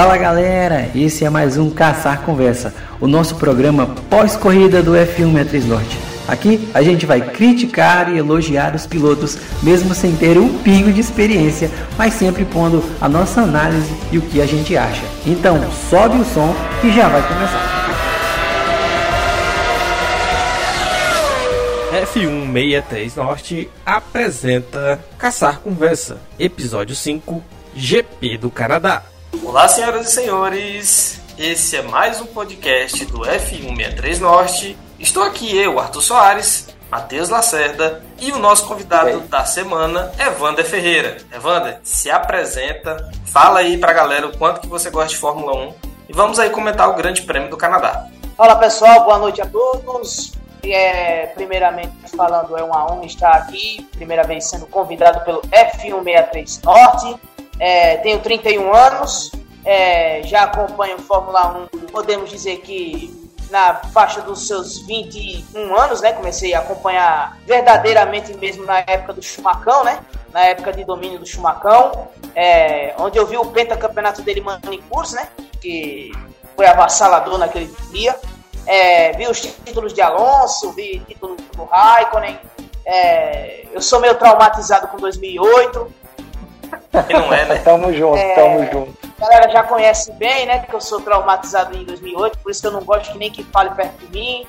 [0.00, 5.66] Fala galera, esse é mais um Caçar Conversa, o nosso programa pós-corrida do F1 Metriz
[5.66, 5.98] Norte.
[6.26, 11.02] Aqui a gente vai criticar e elogiar os pilotos, mesmo sem ter um pingo de
[11.02, 15.02] experiência, mas sempre pondo a nossa análise e o que a gente acha.
[15.26, 17.80] Então sobe o som e já vai começar.
[22.06, 27.44] F163 Norte apresenta Caçar Conversa, episódio 5,
[27.76, 29.09] GP do Canadá.
[29.42, 31.20] Olá, senhoras e senhores.
[31.38, 34.78] Esse é mais um podcast do F163 Norte.
[34.98, 41.16] Estou aqui eu, Arthur Soares, Matheus Lacerda e o nosso convidado da semana, Evander Ferreira.
[41.34, 45.74] Evander, se apresenta, fala aí pra galera o quanto que você gosta de Fórmula 1
[46.10, 48.06] e vamos aí comentar o Grande Prêmio do Canadá.
[48.36, 50.32] Fala pessoal, boa noite a todos.
[50.62, 57.18] É, primeiramente falando, é uma honra estar aqui, primeira vez sendo convidado pelo F163 Norte
[57.60, 59.30] é, tenho 31 anos,
[59.64, 66.12] é, já acompanho Fórmula 1, podemos dizer que na faixa dos seus 21 anos, né?
[66.12, 70.00] Comecei a acompanhar verdadeiramente mesmo na época do Chumacão, né?
[70.32, 75.28] Na época de domínio do Chumacão, é, onde eu vi o pentacampeonato dele manicurs, né?
[75.60, 76.12] Que
[76.56, 78.16] foi avassalador naquele dia.
[78.66, 82.38] É, vi os títulos de Alonso, vi títulos do Raikkonen.
[82.86, 85.99] É, eu sou meio traumatizado com 2008.
[86.92, 87.58] E não é, né?
[87.64, 88.98] tamo junto, é, tamo junto.
[89.20, 90.60] A galera já conhece bem, né?
[90.60, 93.44] Que eu sou traumatizado em 2008, por isso que eu não gosto que nem que
[93.44, 94.46] fale perto de mim.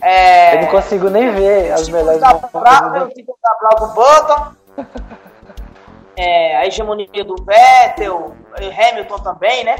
[0.00, 4.84] É, eu não consigo nem ver as melhores da Brava, o título da Brava Button.
[6.16, 9.76] é, a hegemonia do Vettel, Hamilton também, né?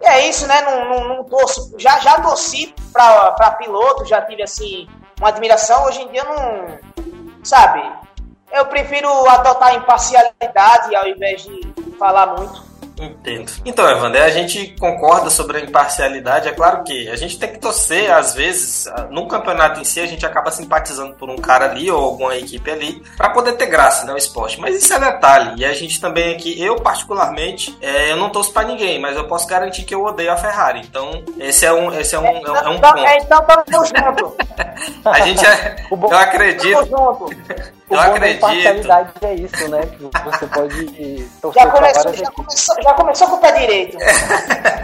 [0.00, 0.60] E é isso, né?
[0.62, 1.74] Não, não, não torço.
[1.78, 5.84] Já, já torci pra, pra piloto, já tive assim uma admiração.
[5.84, 6.78] Hoje em dia não.
[7.42, 7.82] Sabe?
[8.54, 12.74] Eu prefiro adotar imparcialidade ao invés de falar muito.
[12.96, 13.50] Entendo.
[13.64, 16.48] Então, Evander, a gente concorda sobre a imparcialidade.
[16.48, 20.06] É claro que a gente tem que torcer, às vezes, no campeonato em si, a
[20.06, 24.06] gente acaba simpatizando por um cara ali ou alguma equipe ali para poder ter graça,
[24.06, 24.60] né, o esporte.
[24.60, 25.60] Mas isso é detalhe.
[25.60, 29.26] E a gente também aqui, eu particularmente, é, eu não torço para ninguém, mas eu
[29.26, 30.80] posso garantir que eu odeio a Ferrari.
[30.80, 33.08] Então, esse é um, esse é um, é, é um então, ponto.
[33.08, 34.36] Então, tamo junto.
[35.04, 36.78] a gente, é, eu acredito.
[37.90, 38.36] eu acredito.
[38.36, 39.80] imparcialidade é isso, né?
[39.86, 43.98] Que você pode torcer já começou, já começou, já começou com o pé direito.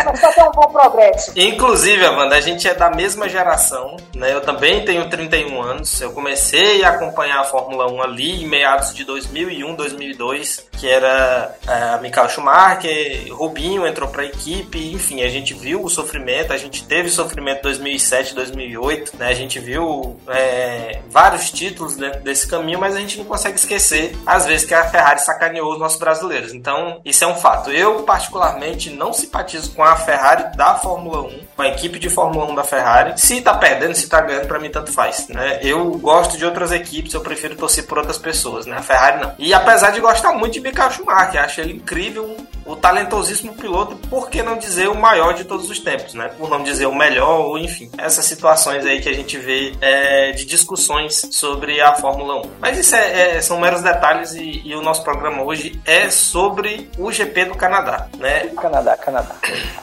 [0.04, 1.32] Começou a ter um bom progresso.
[1.36, 4.32] Inclusive, Amanda, a gente é da mesma geração, né?
[4.32, 6.00] Eu também tenho 31 anos.
[6.00, 11.54] Eu comecei a acompanhar a Fórmula 1 ali em meados de 2001, 2002, que era
[11.66, 16.52] é, a Michael Schumacher, Rubinho entrou para a equipe, enfim, a gente viu o sofrimento,
[16.52, 19.28] a gente teve sofrimento em 2007, 2008, né?
[19.28, 23.56] A gente viu é, vários títulos dentro desse caminho, mas mas a gente não consegue
[23.56, 26.52] esquecer, às vezes, que a Ferrari sacaneou os nossos brasileiros.
[26.52, 27.70] Então, isso é um fato.
[27.70, 32.50] Eu, particularmente, não simpatizo com a Ferrari da Fórmula 1, com a equipe de Fórmula
[32.50, 33.12] 1 da Ferrari.
[33.16, 35.60] Se tá perdendo, se tá ganhando, para mim tanto faz, né?
[35.62, 38.78] Eu gosto de outras equipes, eu prefiro torcer por outras pessoas, né?
[38.78, 39.34] A Ferrari não.
[39.38, 42.36] E apesar de gostar muito de Michael Schumacher, acho ele incrível,
[42.70, 46.30] o talentosíssimo piloto, por que não dizer o maior de todos os tempos, né?
[46.38, 50.30] Por não dizer o melhor, ou enfim, essas situações aí que a gente vê é,
[50.32, 52.42] de discussões sobre a Fórmula 1.
[52.60, 56.88] Mas isso é, é, são meros detalhes e, e, o nosso programa hoje é sobre
[56.96, 58.46] o GP do Canadá, né?
[58.56, 59.34] Canadá, Canadá.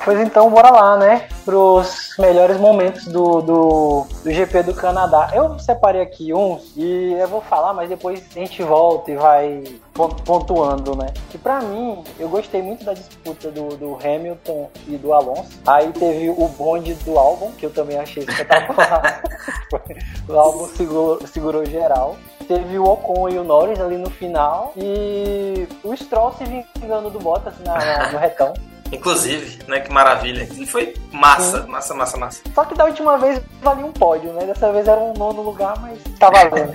[0.06, 1.28] Pois então, bora lá, né?
[1.44, 5.32] Pros melhores momentos do, do, do GP do Canadá.
[5.34, 9.64] Eu separei aqui uns e eu vou falar, mas depois a gente volta e vai
[9.98, 11.14] pontuando, né?
[11.30, 15.60] Que para mim, eu gostei muito da disputa do, do Hamilton e do Alonso.
[15.66, 19.24] Aí teve o bonde do álbum, que eu também achei espetacular.
[20.30, 22.16] o álbum segurou, segurou geral.
[22.48, 24.72] Teve o Ocon e o Norris ali no final.
[24.78, 28.54] E o Stroll se vingando do Bottas na, no retão.
[28.92, 29.80] Inclusive, né?
[29.80, 30.48] Que maravilha.
[30.58, 31.70] E foi massa, Sim.
[31.70, 32.42] massa, massa, massa.
[32.54, 34.46] Só que da última vez valia um pódio, né?
[34.46, 36.72] Dessa vez era um nono lugar, mas tá valendo.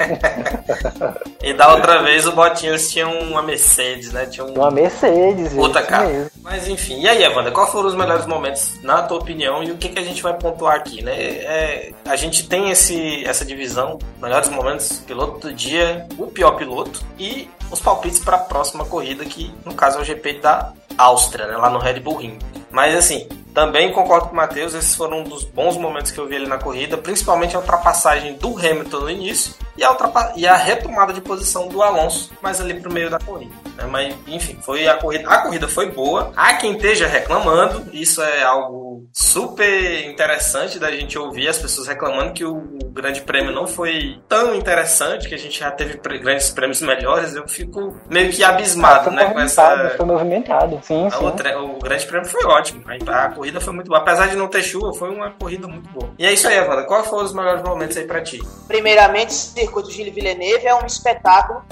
[1.43, 4.26] e da outra vez o Botinhas tinha uma Mercedes, né?
[4.26, 4.55] Tinha um...
[4.55, 5.56] uma Mercedes.
[5.56, 6.06] Outra cara.
[6.06, 6.31] Mesmo.
[6.43, 9.76] Mas enfim, e aí, Evanda, quais foram os melhores momentos, na tua opinião, e o
[9.76, 11.12] que, que a gente vai pontuar aqui, né?
[11.15, 17.03] É, a gente tem esse, essa divisão, melhores momentos, piloto do dia, o pior piloto,
[17.19, 21.47] e os palpites para a próxima corrida, que no caso é o GP da Áustria,
[21.47, 22.39] né, lá no Red Bull Ring.
[22.71, 26.27] Mas assim, também concordo com o Matheus, esses foram um dos bons momentos que eu
[26.27, 29.94] vi ele na corrida, principalmente a ultrapassagem do Hamilton no início e a,
[30.37, 33.55] e a retomada de posição do Alonso, mais ali pro meio da corrida.
[33.77, 33.85] Né?
[33.87, 35.29] Mas, enfim, foi a corrida.
[35.29, 36.33] A corrida foi boa.
[36.35, 41.89] Há quem esteja reclamando, isso é algo algo super interessante da gente ouvir as pessoas
[41.89, 45.99] reclamando que o, o Grande Prêmio não foi tão interessante, que a gente já teve
[46.19, 47.35] grandes prêmios melhores.
[47.35, 49.31] Eu fico meio que abismado, ah, né?
[49.31, 49.94] Com essa...
[49.97, 51.25] Foi movimentado, sim, sim.
[51.25, 52.85] O, o Grande Prêmio foi ótimo.
[53.09, 54.00] A, a, corrida foi muito boa.
[54.00, 56.12] Apesar de não ter chuva, foi uma corrida muito boa.
[56.19, 56.85] E é isso aí, Evanda.
[56.85, 58.41] Qual foram os melhores momentos aí pra ti?
[58.67, 61.62] Primeiramente, o circuito Gilles Villeneuve é um espetáculo.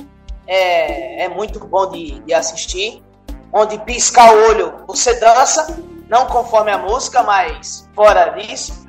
[0.47, 3.03] É, é muito bom de, de assistir
[3.53, 5.77] onde pisca o olho você dança,
[6.11, 8.85] não conforme a música, mas fora disso.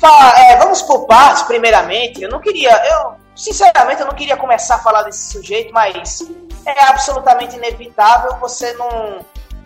[0.00, 2.22] Fala, é, vamos por partes, primeiramente.
[2.22, 6.22] Eu não queria, eu sinceramente eu não queria começar a falar desse sujeito, mas
[6.64, 9.20] é absolutamente inevitável você não,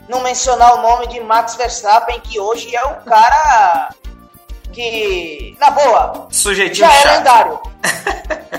[0.09, 3.95] não mencionar o nome de Max Verstappen, que hoje é o cara
[4.73, 7.17] que, na boa, Sujeitinho já é chato.
[7.17, 7.61] lendário.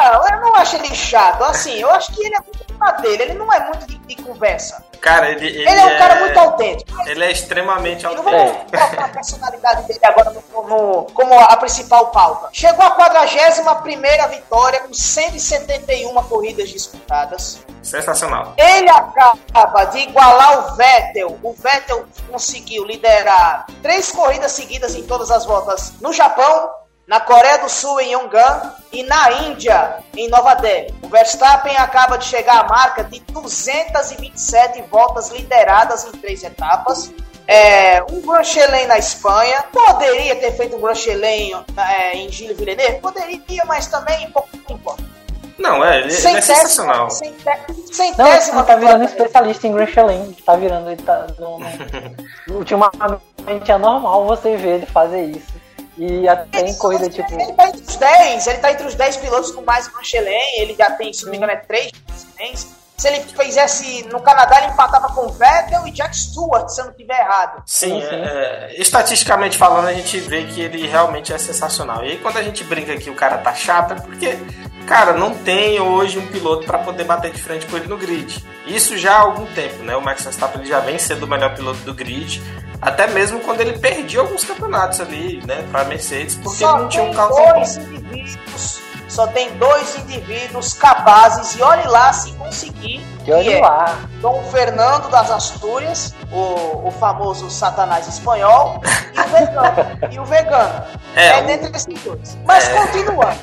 [0.00, 1.42] não, eu não acho ele chato.
[1.44, 2.70] Assim, eu acho que ele é muito
[3.02, 4.84] dele, ele não é muito de, de conversa.
[5.00, 6.90] Cara, ele, ele, ele é um cara muito autêntico.
[7.06, 8.34] Ele é extremamente autêntico.
[8.34, 12.48] Eu vou colocar a personalidade dele agora no, no, como a principal pauta.
[12.52, 17.64] Chegou a 41 vitória com 171 corridas disputadas.
[17.82, 18.52] Sensacional.
[18.58, 21.38] Ele acaba de igualar o Vettel.
[21.42, 26.70] O Vettel conseguiu liderar três corridas seguidas em todas as voltas no Japão,
[27.10, 30.94] na Coreia do Sul em Yongan e na Índia em Nova Delhi.
[31.02, 37.12] O Verstappen acaba de chegar à marca de 227 voltas lideradas em três etapas.
[37.48, 39.64] É, um Grand Chelem na Espanha.
[39.72, 43.00] Poderia ter feito um Grand Chelem é, em Gilles Villeneuve?
[43.00, 45.02] Poderia, mas também pouco importa.
[45.58, 47.10] Não, é, ele, ele é sensacional.
[47.10, 48.58] Centésima.
[48.58, 50.36] Não, tá virando especialista em Grand Chelem.
[50.46, 51.26] Tá virando, ele tá.
[51.40, 53.20] No, no, ultimamente
[53.68, 55.59] é normal você ver ele fazer isso.
[56.00, 57.30] E até em corrida, tipo.
[57.34, 60.74] Ele tá entre os 10, ele tá entre os 10 pilotos com mais Michelin, ele
[60.74, 61.92] já tem, se não me engano, é 3
[62.96, 66.92] Se ele fizesse no Canadá, ele empatava com Vettel e Jack Stewart, se eu não
[66.92, 67.62] estiver errado.
[67.66, 68.14] Sim, sim.
[68.14, 72.02] É, é, estatisticamente falando, a gente vê que ele realmente é sensacional.
[72.02, 74.38] E aí, quando a gente brinca que o cara tá chato, é porque,
[74.86, 78.44] cara, não tem hoje um piloto para poder bater de frente com ele no grid.
[78.66, 79.96] Isso já há algum tempo, né?
[79.96, 82.40] O Max Verstappen já vem sendo o melhor piloto do grid
[82.80, 87.04] até mesmo quando ele perdia alguns campeonatos ali, né, para Mercedes, porque só não tinha
[87.04, 93.32] um carro dois indivíduos, Só tem dois indivíduos capazes, e olhe lá se conseguir, que
[93.32, 93.98] é lá.
[94.20, 98.80] Dom Fernando das Astúrias, o, o famoso satanás espanhol,
[99.14, 99.98] e o vegano.
[100.12, 100.84] e o vegano.
[101.14, 102.38] É, é dentre esses dois.
[102.46, 102.72] Mas é...
[102.72, 103.40] continuando.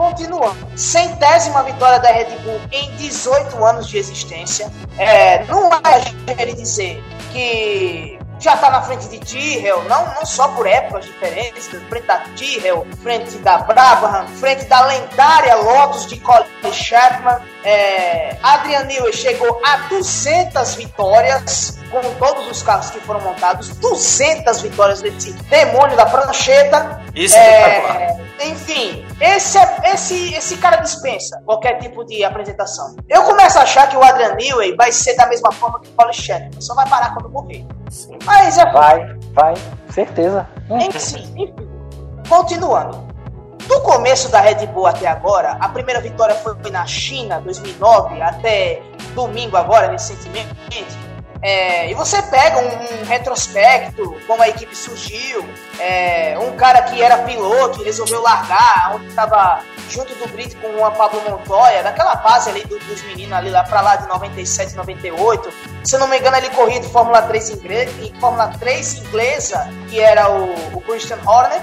[0.00, 4.72] Continuando, centésima vitória da Red Bull em 18 anos de existência.
[4.96, 10.48] É, não a gente dizer que já está na frente de Tyrrell, não, não só
[10.48, 16.46] por épocas diferentes, frente da Tyrrell, frente da Brabham, frente da lendária Lotus de Colin
[16.72, 17.38] Chapman.
[17.62, 24.62] É, Adrian Newey chegou a 200 vitórias com todos os carros que foram montados, 200
[24.62, 27.02] vitórias desse demônio da prancheta.
[27.14, 32.96] Isso é, é Enfim, esse, esse, esse cara dispensa qualquer tipo de apresentação.
[33.08, 35.92] Eu começo a achar que o Adrian Newey vai ser da mesma forma que o
[35.92, 37.66] Colin Chapman, só vai parar quando morrer.
[38.24, 38.64] Mas é...
[38.72, 39.54] Vai, vai,
[39.90, 40.48] certeza.
[40.70, 41.68] Enfim, enfim,
[42.28, 43.10] continuando.
[43.66, 48.82] Do começo da Red Bull até agora, a primeira vitória foi na China, 2009, até
[49.14, 50.48] domingo agora, recentemente.
[51.42, 57.02] É, e você pega um, um, retrospecto, como a equipe surgiu, é, um cara que
[57.02, 62.16] era piloto e resolveu largar, onde estava junto do grid com o Pablo Montoya, daquela
[62.18, 65.52] fase ali do, dos meninos ali lá para lá de 97, 98.
[65.82, 70.30] Se não me engano, ele corria de Fórmula 3 inglesa, Fórmula 3 inglesa, que era
[70.30, 71.60] o, o Christian Horner.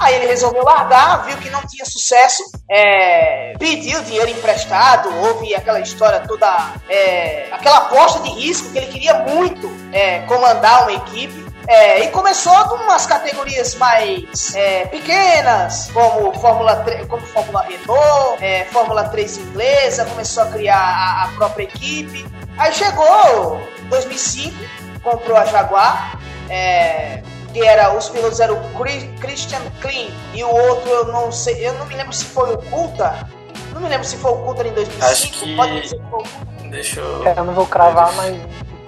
[0.00, 5.78] Aí ele resolveu largar, viu que não tinha sucesso, é, pediu dinheiro emprestado, houve aquela
[5.78, 11.50] história toda, é, aquela aposta de risco que ele queria muito é, comandar uma equipe.
[11.68, 18.42] É, e começou com umas categorias mais é, pequenas, como Fórmula 3, como Fórmula Renault,
[18.42, 22.26] é, Fórmula 3 inglesa, começou a criar a, a própria equipe.
[22.58, 24.56] Aí chegou 2005,
[25.02, 30.90] comprou a Jaguar, é, que era os pilotos eram o Christian Klein e o outro
[30.90, 33.26] eu não sei, eu não me lembro se foi o Coulter.
[33.72, 35.12] Não me lembro se foi o Coulter em 2005.
[35.12, 37.26] Acho que pode ser que foi o Deixa eu.
[37.26, 38.36] É, eu não vou cravar, mas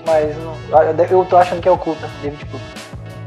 [0.07, 0.57] mas não,
[1.11, 2.83] eu tô achando que é o Coulter, David Coulter.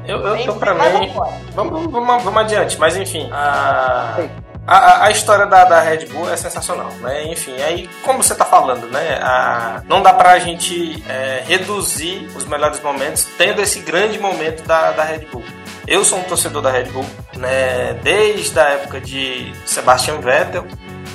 [0.08, 1.12] Eu, eu tô pra mim.
[1.54, 3.30] Vamos, vamos, vamos adiante, mas enfim.
[3.32, 4.18] A...
[4.68, 7.26] A, a, história da, da Red Bull é sensacional, né?
[7.32, 9.20] Enfim, aí, como você tá falando, né?
[9.22, 14.92] A, não dá pra gente é, reduzir os melhores momentos tendo esse grande momento da,
[14.92, 15.44] da Red Bull.
[15.88, 17.06] Eu sou um torcedor da Red Bull,
[17.38, 17.94] né?
[18.02, 20.66] Desde a época de Sebastian Vettel,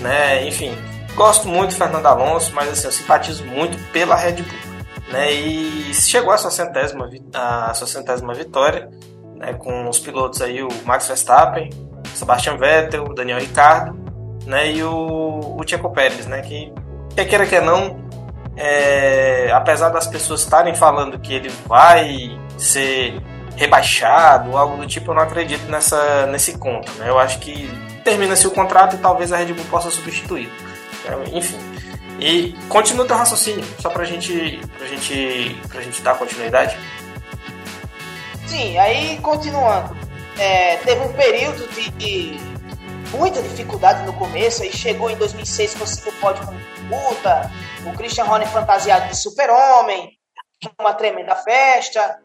[0.01, 0.47] né?
[0.47, 0.79] Enfim,
[1.17, 4.71] gosto muito do Fernando Alonso, mas assim, eu simpatizo muito pela Red Bull.
[5.11, 8.89] Né, e chegou a sua centésima, a sua centésima vitória
[9.41, 11.71] né, com os pilotos aí, o Max Verstappen,
[12.15, 13.99] Sebastian Vettel, Daniel Ricciardo,
[14.47, 16.73] né, e o, o Checo Pérez, né, que
[17.15, 18.05] quer queira que não,
[18.57, 23.21] é, apesar das pessoas estarem falando que ele vai ser
[23.57, 27.71] rebaixado, algo do tipo, eu não acredito nessa, nesse conto, né, eu acho que
[28.05, 30.51] termina-se o contrato e talvez a Red Bull possa substituí-lo,
[31.33, 31.59] enfim.
[32.21, 36.77] E continua o teu raciocínio, só pra gente, pra gente, pra gente dar continuidade.
[38.47, 39.97] Sim, aí continuando.
[40.39, 42.37] É, teve um período de,
[43.17, 46.55] muita dificuldade no começo, aí chegou em 2006, conseguiu pódio com
[46.89, 47.51] puta,
[47.87, 50.19] o Christian Horner fantasiado de super-homem,
[50.79, 52.21] uma tremenda festa.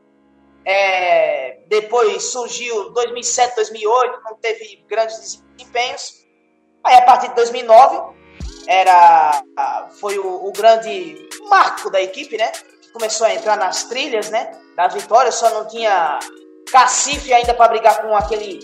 [0.67, 6.25] É, depois surgiu 2007, 2008, não teve grandes desempenhos.
[6.83, 8.15] Aí a partir de 2009
[8.67, 9.43] era
[9.99, 12.51] foi o, o, grande marco da equipe, né?
[12.93, 14.51] Começou a entrar nas trilhas, né?
[14.75, 16.19] Das vitórias, só não tinha
[16.71, 18.59] cacife ainda para brigar com aquele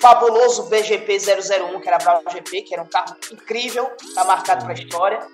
[0.00, 4.74] fabuloso BGP 001, que era Bravo GP, que era um carro incrível, tá marcado para
[4.74, 5.26] a história.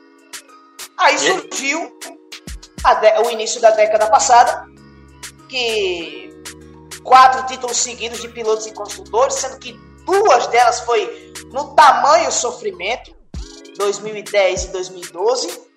[0.96, 1.98] Aí surgiu
[3.24, 4.66] o início da década passada,
[5.48, 6.30] que
[7.02, 9.72] quatro títulos seguidos de pilotos e construtores, sendo que
[10.04, 13.14] duas delas foi no tamanho sofrimento,
[13.76, 15.70] 2010 e 2012.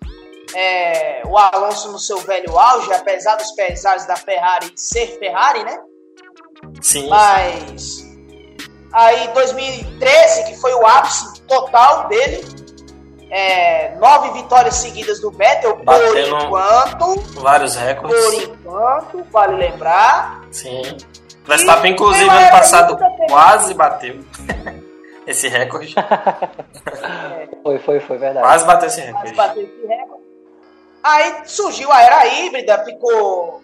[0.55, 5.81] É, o Alonso no seu velho auge, apesar dos pesares da Ferrari ser Ferrari, né?
[6.81, 7.09] Sim.
[7.09, 8.03] Mas
[8.91, 12.45] aí 2013, que foi o ápice total dele,
[13.31, 17.15] é, nove vitórias seguidas do Vettel, por enquanto.
[17.41, 18.23] Vários recordes.
[18.23, 20.43] Por enquanto, vale lembrar.
[20.51, 20.83] Sim.
[21.45, 24.19] Verstappen, inclusive, ano passado quase bateu.
[25.25, 25.95] esse recorde.
[27.63, 28.45] foi, foi, foi verdade.
[28.45, 29.33] Quase bateu esse recorde.
[29.33, 30.23] Quase bateu esse recorde.
[31.03, 33.62] Aí surgiu a era híbrida, ficou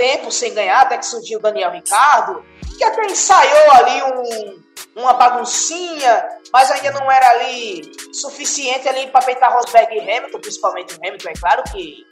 [0.00, 2.42] tempo sem ganhar, até que surgiu o Daniel Ricardo,
[2.78, 4.62] que até ensaiou ali um,
[4.96, 10.94] uma baguncinha, mas ainda não era ali suficiente ali para peitar Rosberg e Hamilton, principalmente
[10.94, 12.06] o Hamilton, é claro que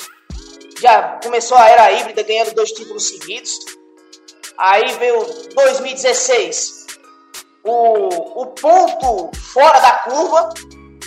[0.79, 3.59] já começou a era híbrida ganhando dois títulos seguidos.
[4.59, 6.87] Aí veio 2016,
[7.65, 10.51] o, o ponto fora da curva,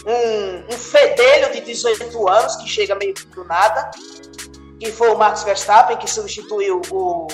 [0.08, 3.92] um, um fedelho de 18 anos que chega meio do nada,
[4.82, 7.28] que foi o Max Verstappen, que substituiu o,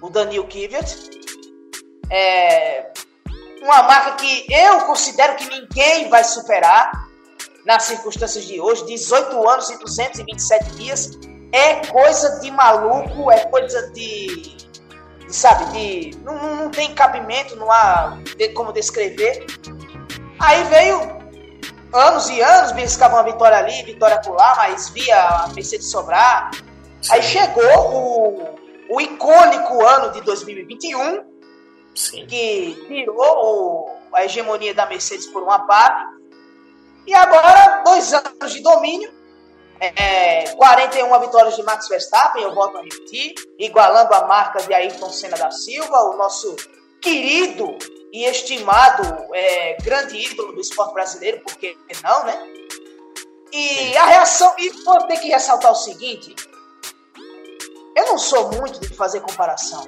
[0.00, 1.10] o Daniel Kvyat.
[2.10, 2.90] É
[3.60, 6.90] uma marca que eu considero que ninguém vai superar
[7.66, 11.10] nas circunstâncias de hoje, 18 anos e 227 dias,
[11.52, 14.56] é coisa de maluco, é coisa de
[15.28, 16.16] sabe, de.
[16.22, 18.16] Não, não tem cabimento, não há
[18.54, 19.44] como descrever.
[20.38, 20.98] Aí veio
[21.92, 26.50] anos e anos, beliscava uma vitória ali, vitória por lá, mas via a Mercedes sobrar.
[27.02, 27.12] Sim.
[27.12, 31.24] Aí chegou o, o icônico ano de 2021,
[31.94, 32.26] Sim.
[32.26, 36.20] que tirou o, a hegemonia da Mercedes por uma parte.
[37.06, 39.10] E agora, dois anos de domínio,
[39.80, 45.08] é, 41 vitórias de Max Verstappen, eu volto a repetir, igualando a marca de Ayrton
[45.10, 46.54] Senna da Silva, o nosso
[47.00, 47.78] querido
[48.12, 49.02] e estimado
[49.32, 52.38] é, grande ídolo do esporte brasileiro, porque não, né?
[53.52, 56.34] E a reação, e vou ter que ressaltar o seguinte:
[57.96, 59.86] eu não sou muito de fazer comparação,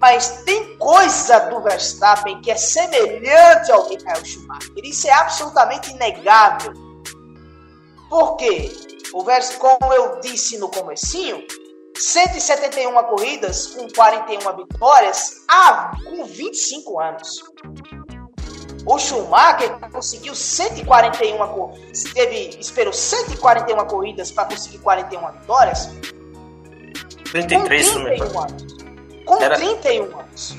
[0.00, 4.72] mas tem coisa do Verstappen que é semelhante ao Michael Schumacher.
[4.82, 6.72] Isso é absolutamente inegável.
[8.08, 8.72] Por quê?
[9.12, 11.44] O verso, como eu disse no comecinho,
[11.96, 17.44] 171 corridas com 41 vitórias ah, com 25 anos.
[18.86, 21.36] O Schumacher conseguiu 141
[22.14, 25.90] teve esperou 141 corridas para conseguir 41 vitórias.
[27.30, 28.76] 33 com 31 anos.
[29.24, 29.56] Com Era...
[29.56, 30.56] 31 anos.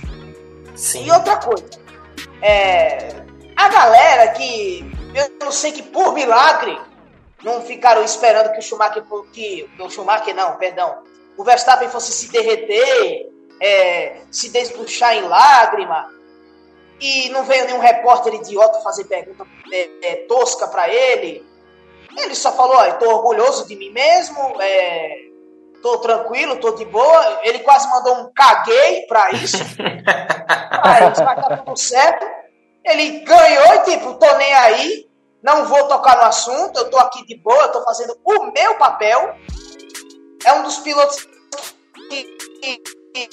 [0.75, 1.06] Sim.
[1.06, 1.70] E outra coisa,
[2.42, 3.24] é,
[3.56, 6.80] a galera que eu não sei que por milagre
[7.44, 11.04] não ficaram esperando que o Schumacher, que o Schumacher não, perdão,
[11.38, 16.10] o Verstappen fosse se derreter, é, se desbuchar em lágrima,
[17.00, 21.44] e não veio nenhum repórter idiota fazer pergunta é, é, tosca para ele.
[22.16, 25.30] Ele só falou, tô orgulhoso de mim mesmo, é,
[25.81, 27.39] tô tranquilo, tô de boa.
[27.43, 29.57] Ele quase mandou um caguei para isso.
[30.83, 32.25] Aí vai tá tudo certo.
[32.83, 35.11] Ele ganhou e tipo, tô nem aí
[35.41, 38.77] não vou tocar no assunto, eu tô aqui de boa, eu tô fazendo o meu
[38.77, 39.35] papel.
[40.45, 41.27] É um dos pilotos
[42.09, 42.77] que, que,
[43.13, 43.27] que,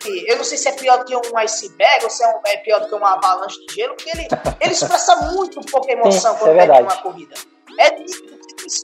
[0.00, 2.40] que eu não sei se é pior do que um iceberg ou se é, um,
[2.46, 4.28] é pior do que uma avalanche de gelo, porque ele,
[4.60, 7.34] ele expressa muito pouca emoção Sim, quando é uma corrida.
[7.78, 7.90] É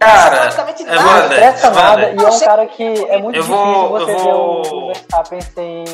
[0.00, 1.60] Cara, é nada.
[1.70, 2.14] Nada Wander.
[2.20, 4.86] e é um cara que é muito Eu difícil vou- você eu ver vou- o
[4.88, 5.84] Verstappen sem,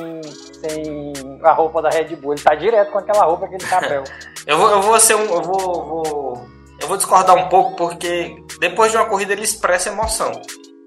[0.61, 2.33] sem a roupa da Red Bull.
[2.35, 4.03] Ele tá direto com aquela roupa, aquele chapéu.
[4.47, 5.25] Eu vou, eu vou ser um.
[5.25, 6.47] Eu vou, vou-
[6.81, 10.31] Eu vou discordar um pouco, porque depois de uma corrida ele expressa emoção.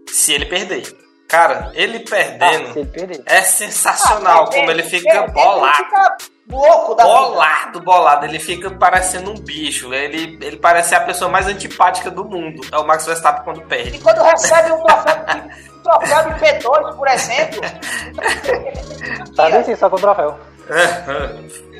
[0.10, 0.84] Se ele perder.
[1.27, 3.22] Cara, ele Ah, perdendo se ele perder.
[3.25, 5.65] é sensacional Ah, como ele fica ele- bolado.
[5.77, 6.17] Ele fica
[6.51, 7.15] louco da vida.
[7.15, 8.25] Bolado, bolado.
[8.25, 9.94] Ele fica parecendo um bicho.
[9.94, 12.62] Ele, ele parece a pessoa mais antipática do mundo.
[12.72, 14.00] É o Max Verstappen quando E perde.
[14.00, 15.41] quando recebe um troféu de,
[15.77, 17.62] um troféu de P2, por exemplo.
[19.36, 20.38] Tá bem sim, só com o troféu.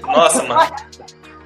[0.02, 0.76] Nossa, mano.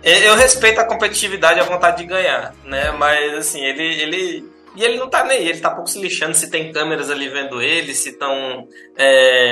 [0.04, 2.92] Eu eu respeito a competitividade e a vontade de ganhar, né?
[2.92, 3.84] Mas assim, ele.
[4.02, 7.12] ele e ele não tá nem aí, ele tá pouco se lixando se tem câmeras
[7.12, 8.68] ali vendo ele, se estão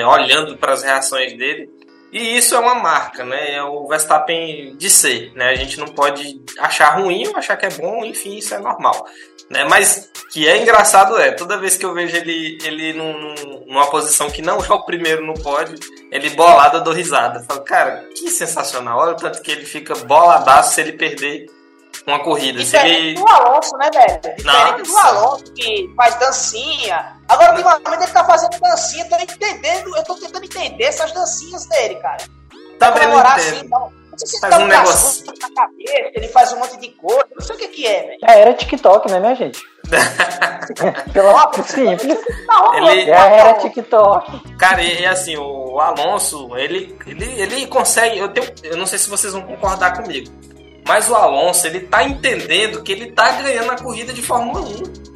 [0.07, 1.69] olhando para as reações dele.
[2.11, 3.53] E isso é uma marca, né?
[3.55, 5.49] É o Verstappen de ser, né?
[5.49, 9.05] A gente não pode achar ruim ou achar que é bom, enfim, isso é normal.
[9.49, 9.63] Né?
[9.65, 13.89] Mas que é engraçado é, toda vez que eu vejo ele, ele num- num- numa
[13.89, 15.77] posição que não é o primeiro no pódio,
[16.11, 17.39] ele bolado, eu dou risada.
[17.39, 18.99] Eu Falo, cara, que sensacional.
[18.99, 21.45] Olha o tanto que ele fica boladaço se ele perder
[22.07, 22.59] uma corrida.
[22.59, 23.13] Diferente ele...
[23.15, 24.35] do Alonso, né, velho?
[24.35, 24.91] Diferente Nossa.
[25.13, 27.20] do Alonso que faz dancinha.
[27.31, 31.95] Agora, ultimamente, ele tá fazendo dancinha, tô entendendo, eu tô tentando entender essas dancinhas dele,
[31.95, 32.17] cara.
[32.79, 33.91] Não comemorar assim, não.
[34.11, 35.25] Não sei se ele Faz dá um um negócio.
[35.25, 38.17] na cabeça, ele faz um monte de coisa, não sei o que que é, velho.
[38.21, 39.59] Já era TikTok, né, minha gente?
[41.13, 42.17] Pela simples.
[42.45, 44.55] Tá rolando Ele- Já era uma- TikTok.
[44.57, 48.17] Cara, e, e assim, o Alonso, ele, ele, ele consegue.
[48.17, 50.29] Eu, tenho, eu não sei se vocês vão concordar comigo.
[50.87, 55.10] Mas o Alonso, ele tá entendendo que ele tá ganhando a corrida de Fórmula 1.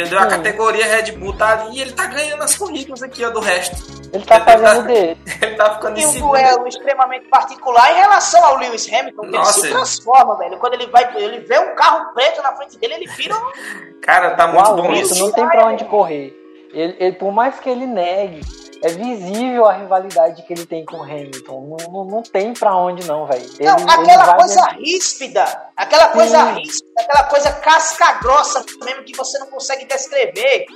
[0.00, 0.18] Entendeu?
[0.18, 0.28] A Hum.
[0.30, 3.76] categoria Red Bull tá ali e ele tá ganhando as corridas aqui, ó, do resto.
[4.12, 5.18] Ele tá Ele tá- fazendo dele.
[5.40, 6.30] Ele tá ficando em E um segundo.
[6.30, 10.58] duelo extremamente particular em relação ao Lewis Hamilton, que Nossa, ele se transforma, velho.
[10.58, 14.00] Quando ele vai, ele vê um carro preto na frente dele, ele vira um.
[14.00, 15.18] Cara, tá muito bom Alonso isso.
[15.24, 16.36] não tem pra onde correr.
[16.72, 18.40] Ele, ele- por mais que ele negue,
[18.82, 21.76] é visível a rivalidade que ele tem com o Hamilton.
[21.78, 23.44] Não, não, não tem pra onde não, velho.
[23.60, 26.60] Não, aquela coisa dentro- ríspida, aquela coisa Sim.
[26.60, 30.66] ríspida, aquela coisa casca grossa mesmo que você não consegue descrever.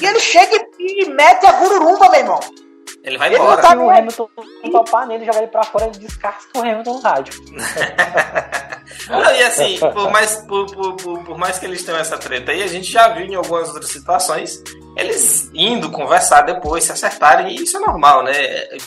[0.00, 2.40] E ele chega e, e mete a gururumba, meu irmão.
[3.04, 3.60] Ele vai Ele embora.
[3.60, 4.28] tá- Se o Hamilton
[4.72, 7.34] topar nele, joga ele pra fora e descasca o Hamilton no rádio.
[9.08, 12.52] Não, e assim, por mais, por, por, por, por mais que eles tenham essa treta
[12.52, 14.62] aí, a gente já viu em algumas outras situações
[14.96, 18.32] eles indo conversar depois, se acertarem, e isso é normal, né?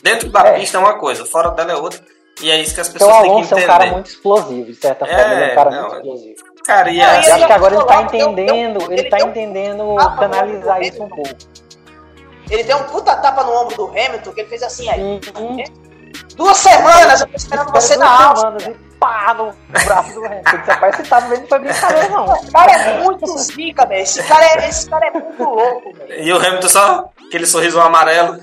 [0.02, 0.54] Dentro da É.
[0.60, 2.00] pista é uma coisa, fora dela é outra.
[2.42, 3.64] E é isso que as Porque o pessoas têm que Alonso é entender.
[3.64, 5.34] um cara muito explosivo, de certa É, forma.
[5.34, 6.36] Ele é um cara não, muito explosivo.
[6.66, 9.20] Cara, e é- Eu acho que agora ele tá Eu- eu- eu- entendendo, ele tá
[9.20, 11.30] eu- entendendo canalizar eu- isso um pouco.
[12.50, 15.02] Ele deu um puta tapa no ombro do Hamilton, que ele fez assim aí.
[15.02, 15.64] Uhum.
[16.36, 18.60] Duas semanas eu tô esperando você na duas aula.
[18.60, 20.50] semanas e pá no braço do Hamilton.
[20.66, 22.36] Você pai, você tá vendo, foi brincadeira, não.
[22.36, 24.02] Esse cara é muito zica, velho.
[24.04, 26.24] Esse cara é, esse cara é muito louco, velho.
[26.24, 28.38] e o Hamilton só aquele sorriso amarelo.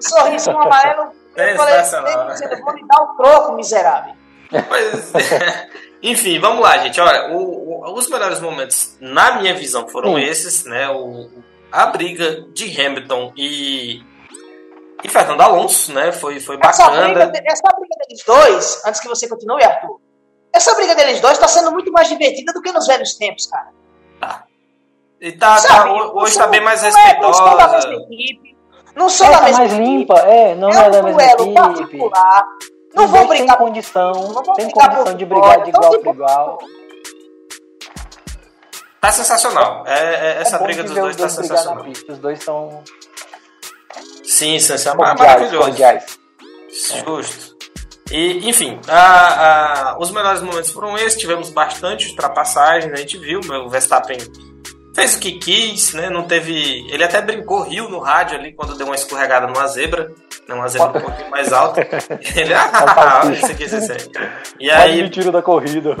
[0.00, 1.12] Sorriso amarelo.
[1.36, 2.36] Eu falei, Sensacional, né?
[2.50, 4.14] eu vou me dar um troco, miserável.
[4.52, 5.12] Mas,
[6.02, 7.00] enfim, vamos lá, gente.
[7.00, 10.20] Olha, o- o- os melhores momentos, na minha visão, foram Sim.
[10.22, 10.88] esses, né?
[10.90, 11.28] O,
[11.74, 14.02] a briga de Hamilton e,
[15.02, 16.12] e Fernando Alonso, né?
[16.12, 17.26] Foi, foi Essa briga, bacana.
[17.32, 19.98] de- essa briga deles dois, antes que você continue, Arthur,
[20.52, 23.72] essa briga deles dois tá sendo muito mais divertida do que nos velhos tempos, cara.
[25.20, 27.88] E tá, tá- Sabe, hoje não tá bem mais não é- Não são da respeitosa.
[27.88, 28.56] mesma equipe,
[28.94, 29.88] não são É, da tá mesma mais equipe.
[29.88, 31.54] limpa, é, não é, é da mesma duelo equipe.
[31.54, 32.44] particular.
[32.94, 35.82] Não vão dois brigar Tem condição, não vão tem brigar condição de brigar de então,
[35.82, 36.58] igual para igual.
[39.04, 39.84] Tá sensacional.
[39.86, 41.86] É, é- essa é bom briga dos dois tá dois na sensacional.
[42.08, 42.82] Os dois são
[44.24, 45.58] Sim, sim, é maravilhoso.
[45.58, 46.18] cordiais.
[47.04, 47.54] Justo.
[48.10, 51.18] E, enfim, a- a- os melhores momentos foram esses.
[51.20, 53.40] Tivemos bastante ultrapassagens, a gente viu.
[53.40, 54.16] O Verstappen
[54.94, 56.08] fez o que quis, né?
[56.08, 56.86] Não teve.
[56.90, 60.12] Ele até brincou, riu no rádio ali quando deu uma escorregada numa zebra,
[60.48, 60.54] né?
[60.54, 61.80] uma zebra um pouquinho mais alta.
[62.36, 63.98] Ele, ah, isso aqui, isso aí.
[64.60, 65.02] E aí.
[65.02, 65.90] me tiro da corrida.
[65.90, 65.94] É.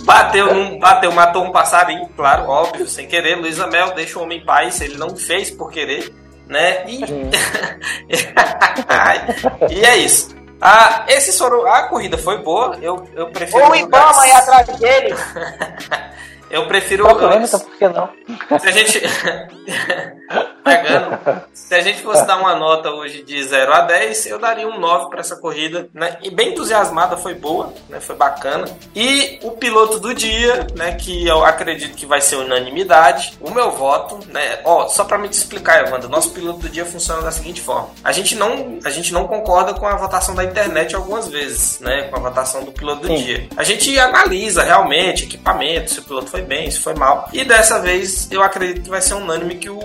[0.02, 3.36] bateu, num, bateu, matou um passarinho, claro, óbvio, sem querer.
[3.36, 6.10] Luísa Mel deixa o homem em paz, ele não fez por querer,
[6.48, 6.86] né?
[6.88, 7.04] E,
[9.70, 10.39] e é isso.
[10.60, 11.66] Ah, esses foram.
[11.66, 12.76] A corrida foi boa.
[12.82, 13.70] Eu, eu prefiro.
[13.70, 15.14] O Ibama aí atrás dele.
[16.50, 17.04] Eu prefiro.
[17.04, 18.10] Próprio Hamilton, por que não?
[18.58, 19.00] Se a gente.
[20.62, 21.42] pegando.
[21.52, 24.78] Se a gente fosse dar uma nota hoje de 0 a 10, eu daria um
[24.78, 26.18] 9 para essa corrida, né?
[26.22, 28.00] E bem entusiasmada, foi boa, né?
[28.00, 28.66] Foi bacana.
[28.94, 30.92] E o piloto do dia, né?
[30.92, 33.38] Que eu acredito que vai ser unanimidade.
[33.40, 34.60] O meu voto, né?
[34.64, 37.90] Ó, só para me te explicar, Evandro, nosso piloto do dia funciona da seguinte forma:
[38.02, 42.04] a gente não, a gente não concorda com a votação da internet algumas vezes, né?
[42.04, 43.24] Com a votação do piloto do Sim.
[43.24, 43.48] dia.
[43.56, 47.28] A gente analisa realmente equipamento, se o piloto foi bem, se foi mal.
[47.32, 49.80] E dessa vez eu acredito que vai ser unânime que o,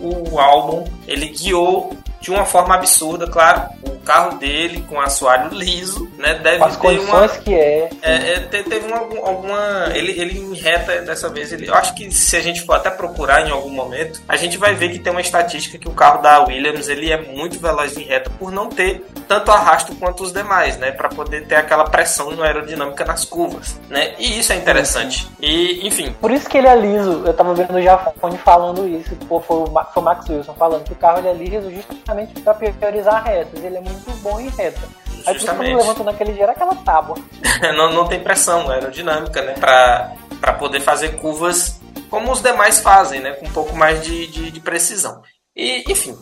[0.00, 3.62] o álbum ele guiou de uma forma absurda, claro.
[3.86, 6.34] O carro dele com assoalho liso, né?
[6.34, 7.28] Deve As ter uma.
[7.28, 7.88] que é.
[8.02, 9.90] é, é teve uma, alguma.
[9.94, 11.52] Ele, ele em reta dessa vez.
[11.52, 14.58] Ele, eu acho que se a gente for até procurar em algum momento, a gente
[14.58, 17.96] vai ver que tem uma estatística que o carro da Williams ele é muito veloz
[17.96, 20.90] em reta por não ter tanto arrasto quanto os demais, né?
[20.90, 24.14] Para poder ter aquela pressão aerodinâmica nas curvas, né?
[24.18, 25.30] E isso é interessante.
[25.40, 26.14] E, enfim.
[26.20, 27.22] Por isso que ele é liso.
[27.24, 29.14] Eu tava vendo o Jafone falando isso.
[29.28, 32.54] Pô, foi o Max Wilson falando que o carro ele é liso justamente justamente para
[32.54, 33.62] priorizar retas.
[33.62, 34.88] Ele é muito bom em reta.
[35.26, 37.16] Aí por quando levanta naquele dia era aquela tábua.
[37.76, 39.54] não, não tem pressão aerodinâmica, né?
[39.54, 43.32] Pra, pra poder fazer curvas como os demais fazem, né?
[43.32, 45.22] Com um pouco mais de, de, de precisão.
[45.54, 46.16] E, enfim,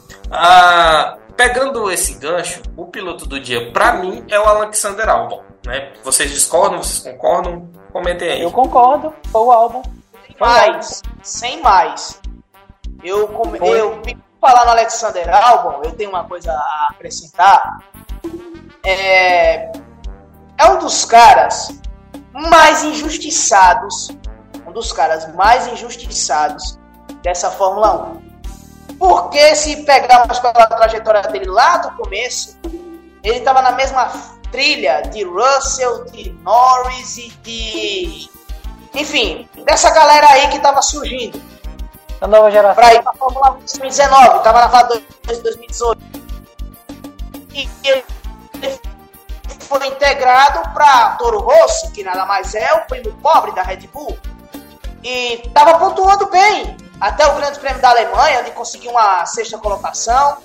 [1.36, 5.42] pegando esse gancho, o piloto do dia, para mim, é o Alexander Albon.
[5.64, 5.92] Né?
[6.02, 6.82] Vocês discordam?
[6.82, 7.68] Vocês concordam?
[7.92, 8.42] Comentem aí.
[8.42, 9.82] Eu concordo, foi o Albon.
[10.26, 12.20] Sem mais, sem mais.
[13.02, 13.30] Eu,
[13.62, 14.02] eu
[14.40, 17.78] falar no Alexander Albon, eu tenho uma coisa a acrescentar.
[18.84, 19.70] É,
[20.56, 21.68] é um dos caras
[22.32, 24.08] mais injustiçados,
[24.66, 26.78] um dos caras mais injustiçados
[27.22, 28.12] dessa Fórmula
[28.90, 28.96] 1.
[28.98, 32.58] Porque se pegarmos pela trajetória dele lá do começo,
[33.22, 34.10] ele estava na mesma
[34.50, 38.30] trilha de Russell, de Norris e de.
[38.94, 41.40] Enfim, dessa galera aí que estava surgindo
[42.20, 42.74] da nova geração.
[42.74, 46.00] Pra ir pra Fórmula 1 2019, tava na fase de 2018.
[47.54, 48.04] E ele
[49.60, 54.18] foi integrado para Toro Rosso, que nada mais é o primo pobre da Red Bull.
[55.02, 60.38] E tava pontuando bem até o Grande Prêmio da Alemanha, onde conseguiu uma sexta colocação.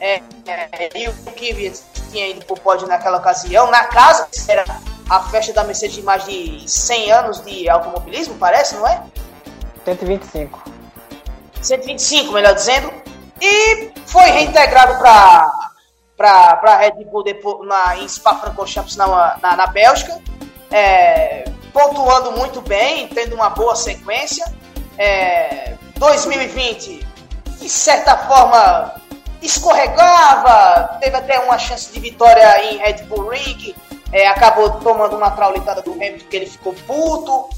[0.00, 3.70] É, é, e o Kvyat tinha ido pro pódio naquela ocasião.
[3.70, 4.64] Na casa, era
[5.10, 9.02] a festa da Mercedes de mais de 100 anos de automobilismo, parece, não é?
[9.84, 10.69] 125.
[11.62, 12.92] 125, melhor dizendo,
[13.40, 15.70] e foi reintegrado para
[16.16, 20.20] para Red Bull depois, na, em Spa-Francorchamps na, na, na Bélgica,
[20.70, 24.44] é, pontuando muito bem, tendo uma boa sequência.
[24.98, 27.06] É, 2020,
[27.58, 29.00] de certa forma,
[29.40, 33.74] escorregava, teve até uma chance de vitória em Red Bull Ring,
[34.12, 37.48] é, acabou tomando uma traulitada do Hamilton que ele ficou puto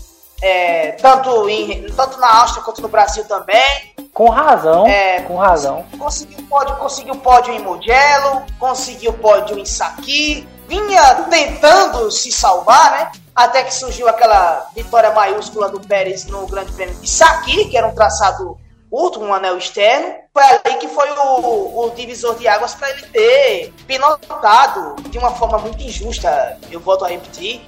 [0.43, 3.91] é, tanto, em, tanto na Áustria quanto no Brasil também.
[4.12, 5.87] Com razão, é, com razão.
[5.98, 13.12] Conseguiu pódio, conseguiu pódio em Mugello, conseguiu pódio em Saki, vinha tentando se salvar, né?
[13.35, 17.87] Até que surgiu aquela vitória maiúscula do Pérez no Grande Prêmio de Saki, que era
[17.87, 18.59] um traçado
[18.90, 20.14] curto, um anel externo.
[20.35, 25.31] Foi ali que foi o, o divisor de águas para ele ter pilotado de uma
[25.31, 27.66] forma muito injusta, eu volto a repetir,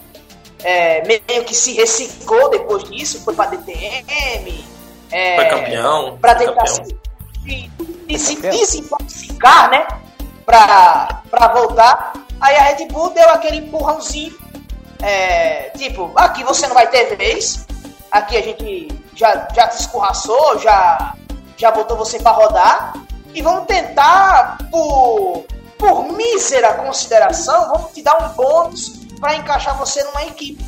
[0.63, 4.74] é, meio que se reciclou depois disso, foi para DTM.
[5.15, 6.19] É, foi campeão.
[6.19, 6.85] Para tentar campeão.
[8.19, 9.39] se, se,
[9.71, 9.87] né?
[10.45, 12.15] Para voltar.
[12.41, 14.37] Aí a Red Bull deu aquele empurrãozinho.
[15.01, 17.65] É, tipo, aqui você não vai ter vez.
[18.11, 21.15] Aqui a gente já, já te escorraçou, já,
[21.57, 22.95] já botou você para rodar.
[23.33, 25.45] E vamos tentar, por,
[25.79, 30.65] por mísera consideração, vamos te dar um bônus para encaixar você numa equipe.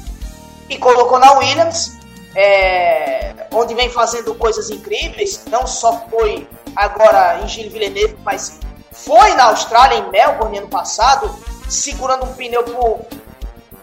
[0.68, 1.95] E colocou na Williams,
[2.36, 5.42] é, onde vem fazendo coisas incríveis.
[5.46, 6.46] Não só foi
[6.76, 8.60] agora em Gilles Villeneuve, mas
[8.92, 11.34] foi na Austrália, em Melbourne, ano passado,
[11.66, 13.00] segurando um pneu por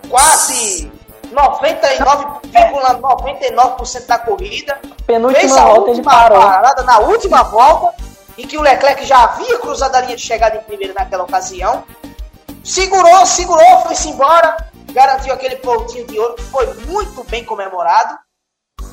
[0.07, 0.91] quase
[1.33, 4.79] 99,99% ,99 da corrida.
[5.07, 7.95] Penúltima fez a volta última parada na última volta,
[8.37, 11.83] em que o Leclerc já havia cruzado a linha de chegada em primeiro naquela ocasião.
[12.63, 14.55] Segurou, segurou, foi-se embora,
[14.91, 18.15] garantiu aquele pontinho de ouro que foi muito bem comemorado.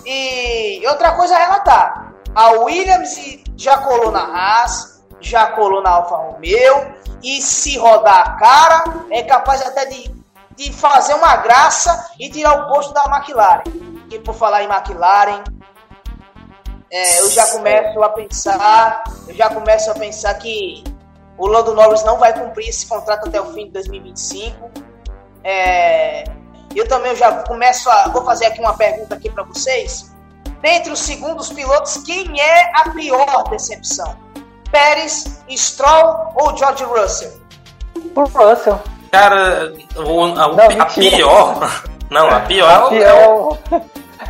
[0.07, 3.17] E outra coisa a relatar: a Williams
[3.57, 9.23] já colou na Haas, já colou na Alfa Romeo, e se rodar a cara, é
[9.23, 10.11] capaz até de,
[10.57, 13.63] de fazer uma graça e tirar o posto da McLaren.
[14.11, 15.45] E por falar em McLaren,
[16.91, 20.83] é, eu já começo a pensar, eu já começo a pensar que
[21.39, 24.71] o Lando Norris não vai cumprir esse contrato até o fim de 2025.
[25.45, 26.25] É,
[26.79, 28.09] eu também já começo a.
[28.09, 30.11] Vou fazer aqui uma pergunta aqui para vocês.
[30.63, 34.17] dentre os segundos pilotos, quem é a pior decepção?
[34.71, 37.33] Pérez, Stroll ou George Russell?
[38.15, 38.81] Por Russell.
[39.11, 41.83] Cara, o, a, não, a pior.
[42.09, 43.59] Não, a pior, a pior é, o,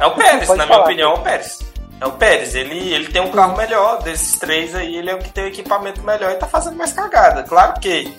[0.01, 1.59] é o Pérez, na minha opinião, é o Pérez.
[2.01, 5.19] É o Pérez, ele, ele tem um carro melhor desses três aí, ele é o
[5.19, 7.43] que tem o equipamento melhor e tá fazendo mais cagada.
[7.43, 8.17] Claro que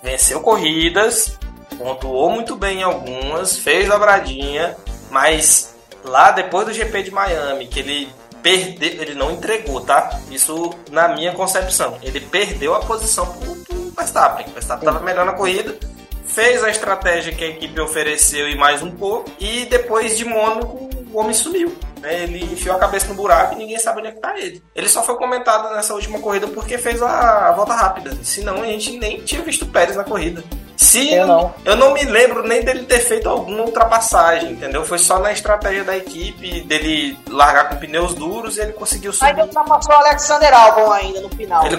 [0.00, 1.36] venceu corridas,
[1.78, 4.76] pontuou muito bem em algumas, fez dobradinha,
[5.10, 8.08] mas lá depois do GP de Miami, que ele
[8.42, 10.20] perdeu, ele não entregou, tá?
[10.30, 11.98] Isso na minha concepção.
[12.02, 14.46] Ele perdeu a posição pro, pro Verstappen.
[14.46, 15.76] O Verstappen estava melhor na corrida,
[16.24, 20.88] fez a estratégia que a equipe ofereceu e mais um pouco, e depois de Mônaco
[21.12, 21.74] o homem sumiu.
[22.00, 22.22] Né?
[22.22, 24.62] Ele enfiou a cabeça no buraco e ninguém sabe onde é que tá ele.
[24.74, 28.16] Ele só foi comentado nessa última corrida porque fez a, a volta rápida.
[28.22, 30.44] Senão a gente nem tinha visto o Pérez na corrida.
[30.76, 31.54] Se eu não.
[31.64, 34.84] eu não me lembro nem dele ter feito alguma ultrapassagem, entendeu?
[34.84, 39.34] Foi só na estratégia da equipe dele largar com pneus duros e ele conseguiu subir.
[39.34, 41.66] Aí ultrapassou o Alexander Albon ainda no final.
[41.66, 41.78] Ele,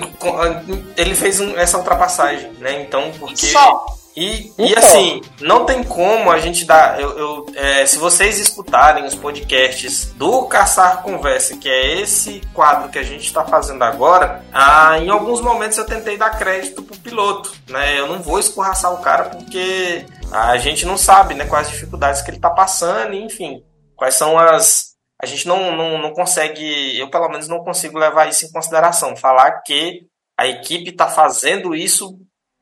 [0.95, 2.81] ele fez um, essa ultrapassagem, né?
[2.81, 3.47] Então, porque.
[3.47, 3.96] Só.
[4.17, 4.79] E, e então.
[4.79, 6.99] assim, não tem como a gente dar.
[6.99, 12.89] Eu, eu é, se vocês escutarem os podcasts do Caçar Conversa, que é esse quadro
[12.89, 16.97] que a gente está fazendo agora, ah, em alguns momentos eu tentei dar crédito pro
[16.97, 17.53] piloto.
[17.69, 17.99] Né?
[17.99, 22.31] Eu não vou escorraçar o cara porque a gente não sabe né, quais dificuldades que
[22.31, 23.63] ele está passando, enfim,
[23.95, 24.95] quais são as.
[25.21, 29.15] A gente não, não, não consegue, eu pelo menos não consigo levar isso em consideração.
[29.15, 32.17] Falar que a equipe está fazendo isso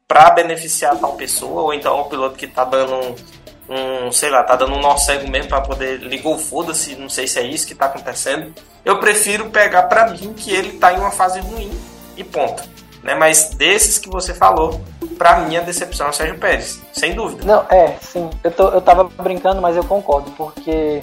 [0.07, 2.93] para beneficiar tal pessoa, ou então o piloto que tá dando
[3.69, 7.09] um, um sei lá, tá dando um nó cego mesmo para poder ligou foda-se, não
[7.09, 8.53] sei se é isso que tá acontecendo.
[8.83, 11.71] Eu prefiro pegar para mim que ele tá em uma fase ruim
[12.15, 12.63] e ponto.
[13.01, 13.15] Né?
[13.15, 14.81] Mas desses que você falou,
[15.17, 17.43] para mim a decepção é o Sérgio Pérez, sem dúvida.
[17.45, 18.29] Não, é, sim.
[18.43, 20.99] Eu, tô, eu tava brincando, mas eu concordo, porque,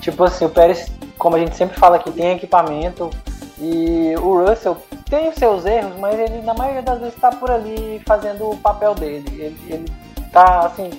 [0.00, 3.10] tipo assim, o Pérez, como a gente sempre fala aqui, tem equipamento,
[3.58, 4.76] e o Russell
[5.10, 8.56] tem os seus erros, mas ele na maioria das vezes está por ali fazendo o
[8.56, 9.26] papel dele.
[9.28, 9.92] Ele, ele
[10.32, 10.90] tá assim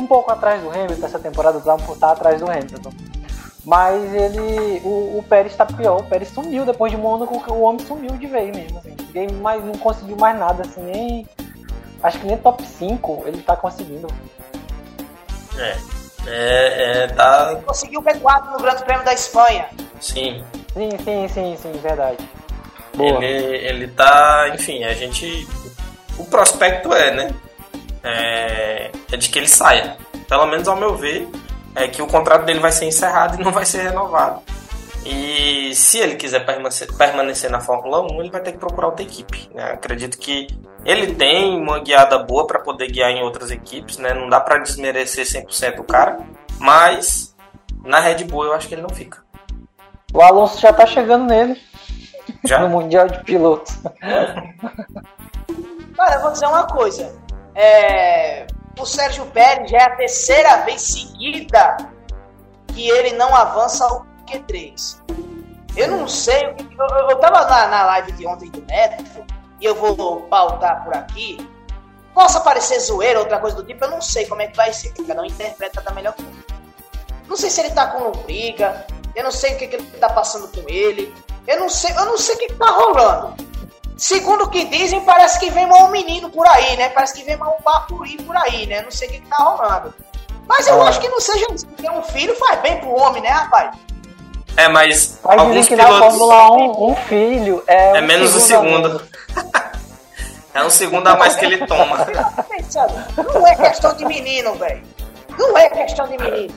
[0.00, 2.90] um pouco atrás do Hamilton essa temporada, tá por estar atrás do Hamilton.
[3.64, 4.80] Mas ele.
[4.82, 8.26] O, o Pérez está pior, o Pérez sumiu depois de Mônaco, o homem sumiu de
[8.26, 8.78] vez mesmo.
[8.78, 8.96] Assim.
[8.98, 11.28] Ninguém mais, não conseguiu mais nada, assim, nem.
[12.02, 14.08] Acho que nem top 5 ele está conseguindo.
[15.56, 15.76] É.
[16.26, 17.56] É, é tá.
[17.64, 19.68] Conseguiu P4 no Grande Prêmio da Espanha.
[20.00, 20.42] Sim.
[20.74, 22.18] Sim, sim, sim, sim, verdade.
[22.94, 23.24] Boa.
[23.24, 25.46] Ele, ele tá, enfim, a gente.
[26.18, 27.34] O prospecto é, né?
[28.02, 29.96] É, é de que ele saia.
[30.28, 31.28] Pelo menos ao meu ver,
[31.74, 34.42] é que o contrato dele vai ser encerrado e não vai ser renovado.
[35.04, 39.02] E se ele quiser permanecer, permanecer na Fórmula 1, ele vai ter que procurar outra
[39.02, 39.50] equipe.
[39.52, 39.72] Né?
[39.72, 40.46] Acredito que
[40.84, 44.14] ele tem uma guiada boa para poder guiar em outras equipes, né?
[44.14, 46.18] Não dá para desmerecer 100% o cara,
[46.58, 47.34] mas
[47.84, 49.22] na Red Bull eu acho que ele não fica.
[50.12, 51.60] O Alonso já tá chegando nele.
[52.44, 52.60] Já?
[52.60, 53.78] No Mundial de Pilotos.
[55.96, 57.14] Cara, eu vou dizer uma coisa.
[57.54, 58.46] É...
[58.78, 61.76] O Sérgio Pérez já é a terceira vez seguida
[62.68, 64.98] que ele não avança ao Q3.
[65.76, 66.44] Eu não sei.
[66.46, 69.24] Eu, eu, eu tava na, na live de ontem do Neto
[69.60, 71.38] e eu vou pautar por aqui.
[72.14, 74.92] Possa parecer zoeira, outra coisa do tipo, eu não sei como é que vai ser,
[74.92, 76.32] cada um interpreta da melhor forma.
[77.26, 80.10] Não sei se ele tá com briga, eu não sei o que, que ele tá
[80.10, 81.14] passando com ele.
[81.46, 83.34] Eu não sei, eu não sei o que, tá rolando.
[83.96, 86.88] Segundo o que dizem, parece que vem mal um menino por aí, né?
[86.88, 88.82] Parece que vem mal um bacuri por aí, né?
[88.82, 89.94] Não sei o que, que tá rolando.
[90.46, 90.88] Mas eu ah.
[90.88, 93.76] acho que não seja isso, porque um filho faz bem pro homem, né, rapaz?
[94.56, 95.18] É, mas.
[95.24, 96.00] Mas alguns que pilotos...
[96.00, 97.98] na Fórmula 1, um filho é.
[97.98, 99.02] É um menos o segundo.
[100.54, 102.06] é um segundo a mais que ele toma.
[103.16, 104.82] Não é questão de menino, velho.
[105.38, 106.54] Não é questão de menino.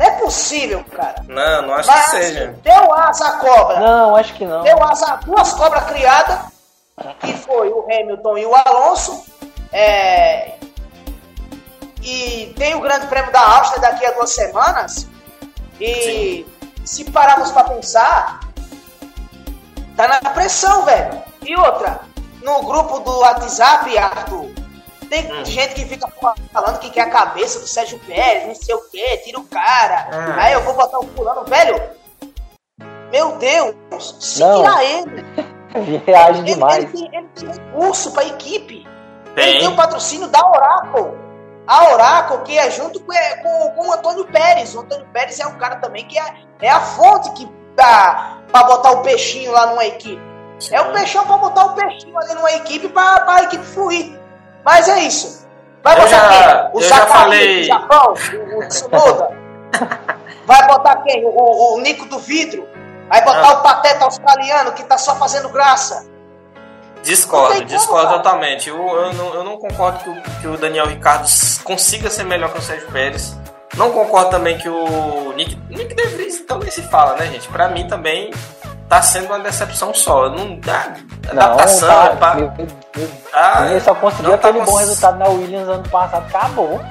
[0.00, 1.22] Não é possível, cara.
[1.28, 2.54] Não, não acho Mas, que seja.
[2.62, 3.80] Deu asa a cobra.
[3.80, 4.62] Não, acho que não.
[4.62, 6.38] Deu asa a duas cobras criadas,
[7.20, 9.22] que foi o Hamilton e o Alonso.
[9.70, 10.54] É...
[12.02, 15.06] E tem o Grande Prêmio da Áustria daqui a duas semanas.
[15.78, 16.82] E Sim.
[16.82, 18.40] se pararmos para pensar,
[19.98, 21.22] tá na pressão, velho.
[21.42, 22.00] E outra,
[22.42, 24.50] no grupo do WhatsApp, Arthur,
[25.10, 25.44] tem hum.
[25.44, 26.08] gente que fica
[26.52, 30.08] falando que quer a cabeça do Sérgio Pérez, não sei o que, tira o cara.
[30.12, 30.40] Hum.
[30.40, 31.82] Aí eu vou botar o fulano, velho.
[33.10, 33.74] Meu Deus,
[34.20, 35.26] se tirar ele.
[35.74, 36.84] ele reage ele, demais.
[36.84, 38.86] Ele, tem, ele tem recurso pra equipe.
[39.34, 39.48] Tem.
[39.48, 41.18] Ele tem o patrocínio da Oracle.
[41.66, 44.76] A Oracle, que é junto com, é, com, com o Antônio Pérez.
[44.76, 48.62] O Antônio Pérez é um cara também que é, é a fonte que dá pra
[48.62, 50.22] botar o peixinho lá numa equipe.
[50.70, 54.19] É o peixão pra botar o peixinho ali numa equipe pra, pra equipe fluir.
[54.64, 55.46] Mas é isso.
[55.82, 57.64] Vai eu já, o já falei...
[57.64, 58.14] Japão,
[58.56, 59.30] o Tsunoda.
[60.46, 61.24] Vai botar quem?
[61.24, 62.68] O, o, o Nico do Vidro?
[63.08, 63.52] Vai botar ah.
[63.52, 66.08] o Pateta australiano que tá só fazendo graça?
[67.02, 68.68] Discordo, discordo totalmente.
[68.68, 71.26] Eu, eu, não, eu não concordo que o, que o Daniel Ricardo
[71.64, 73.36] consiga ser melhor que o Sérgio Pérez.
[73.76, 77.48] Não concordo também que o Nick, Nick De Vries também se fala, né, gente?
[77.48, 78.30] Pra mim também
[78.90, 80.28] tá sendo uma decepção só.
[80.28, 80.96] Não dá
[81.30, 81.88] adaptação.
[81.88, 82.52] Não, tá, pra...
[83.32, 84.80] ah, ele só conseguiu aquele tá bom cons...
[84.80, 86.84] resultado na Williams ano passado, acabou.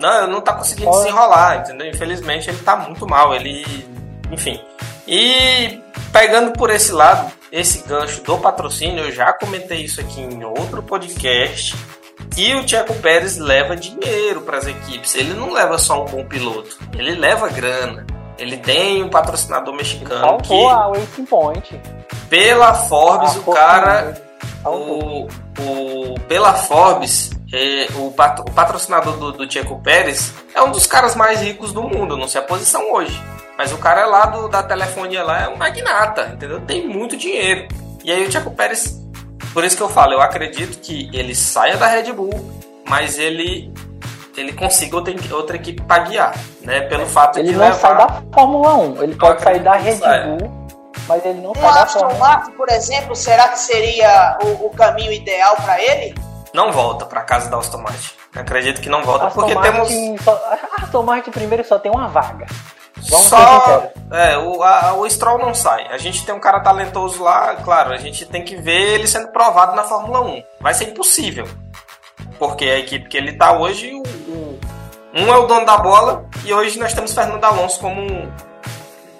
[0.00, 1.04] Não, não tá conseguindo Pode.
[1.04, 1.86] desenrolar, entendeu?
[1.88, 3.34] Infelizmente ele tá muito mal.
[3.34, 3.86] Ele.
[4.30, 4.58] Enfim.
[5.06, 5.78] E
[6.10, 10.82] pegando por esse lado, esse gancho do patrocínio, eu já comentei isso aqui em outro
[10.82, 11.76] podcast.
[12.34, 15.14] Que o Tcheco Pérez leva dinheiro para as equipes.
[15.14, 18.06] Ele não leva só um bom piloto, ele leva grana.
[18.42, 20.20] Ele tem um patrocinador mexicano.
[20.20, 21.80] Faltou que, a Racing Point.
[22.28, 24.20] Pela Forbes, o cara.
[24.64, 25.28] O,
[25.60, 30.88] o, pela Forbes, é, o, patro, o, patrocinador do, do Checo Pérez é um dos
[30.88, 32.16] caras mais ricos do mundo.
[32.16, 33.16] não sei a posição hoje.
[33.56, 36.60] Mas o cara lá do, da telefonia lá é um magnata, entendeu?
[36.62, 37.68] Tem muito dinheiro.
[38.02, 39.00] E aí o Checo Pérez,
[39.54, 43.72] por isso que eu falo, eu acredito que ele saia da Red Bull, mas ele
[44.36, 46.82] ele consiga outra, outra equipe para guiar, né?
[46.82, 47.78] Pelo fato ele de não levar...
[47.78, 50.68] sai da Fórmula 1, ele pode sair da Red Bull,
[51.06, 54.70] mas ele não o sai da Aston Martin, por exemplo, será que seria o, o
[54.70, 56.14] caminho ideal para ele?
[56.54, 58.12] Não volta para casa da Aston Martin.
[58.34, 60.40] Acredito que não volta Aston porque Martin temos só,
[60.82, 62.46] Aston Martin primeiro só tem uma vaga.
[63.08, 65.86] Vamos Só, é, o, a, o Stroll não sai.
[65.88, 69.28] A gente tem um cara talentoso lá, claro, a gente tem que ver ele sendo
[69.28, 70.42] provado na Fórmula 1.
[70.60, 71.48] Vai ser impossível.
[72.38, 73.92] Porque a equipe que ele tá hoje,
[75.14, 78.32] um é o dono da bola e hoje nós temos Fernando Alonso como,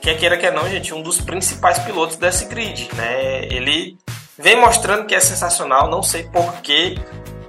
[0.01, 3.45] quer queira quer não, gente, um dos principais pilotos desse grid, né?
[3.45, 3.97] Ele
[4.39, 6.97] vem mostrando que é sensacional, não sei porquê,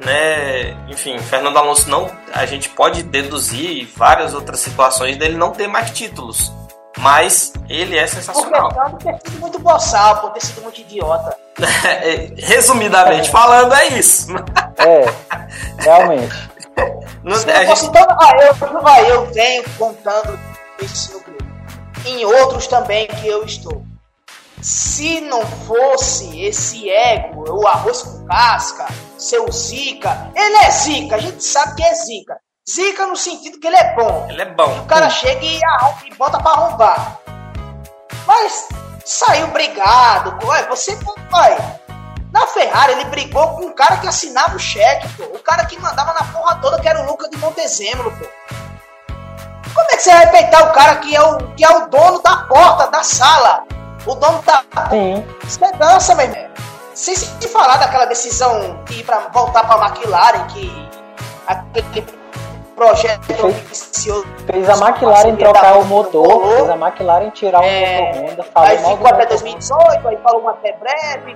[0.03, 0.71] né?
[0.89, 5.91] Enfim, Fernando Alonso não, a gente pode deduzir várias outras situações dele não ter mais
[5.91, 6.51] títulos.
[6.99, 8.69] Mas ele é sensacional.
[8.69, 11.35] Por ter sido muito boçal, por ter sido muito idiota.
[12.37, 14.27] Resumidamente falando, é isso.
[14.77, 15.05] É,
[15.79, 16.49] realmente.
[17.23, 17.93] Não, Se não fosse gente...
[17.93, 20.37] tão, ah, eu, eu venho contando
[20.81, 21.43] isso no grupo.
[22.05, 23.81] Em outros também que eu estou.
[24.61, 31.19] Se não fosse esse ego, o arroz com casca, seu Zica, ele é Zica, a
[31.19, 32.37] gente sabe que é Zica.
[32.69, 34.27] Zica no sentido que ele é bom.
[34.29, 34.79] Ele é bom.
[34.79, 35.59] O cara chega e,
[36.05, 37.19] e bota pra arrombar.
[38.25, 38.69] Mas
[39.03, 40.37] saiu brigado.
[40.69, 40.97] Você,
[41.29, 41.57] vai.
[42.53, 45.23] Ferrari, ele brigou com um cara que assinava o cheque, pô.
[45.23, 48.25] O cara que mandava na porra toda, que era o Lucas de Montezemolo, pô.
[49.73, 52.21] Como é que você vai peitar o cara que é o, que é o dono
[52.21, 53.63] da porta, da sala?
[54.05, 54.63] O dono da.
[54.89, 55.25] Sim.
[55.47, 56.53] Segurança, meu irmão.
[56.93, 60.89] Sem se falar daquela decisão de ir pra voltar pra McLaren, que
[61.47, 62.05] aquele
[62.75, 64.05] projeto fez,
[64.45, 68.45] fez a McLaren trocar o motor, fez a McLaren tirar é, o motor Honda.
[68.55, 71.35] Aí ficou até 2018, aí falou uma até breve.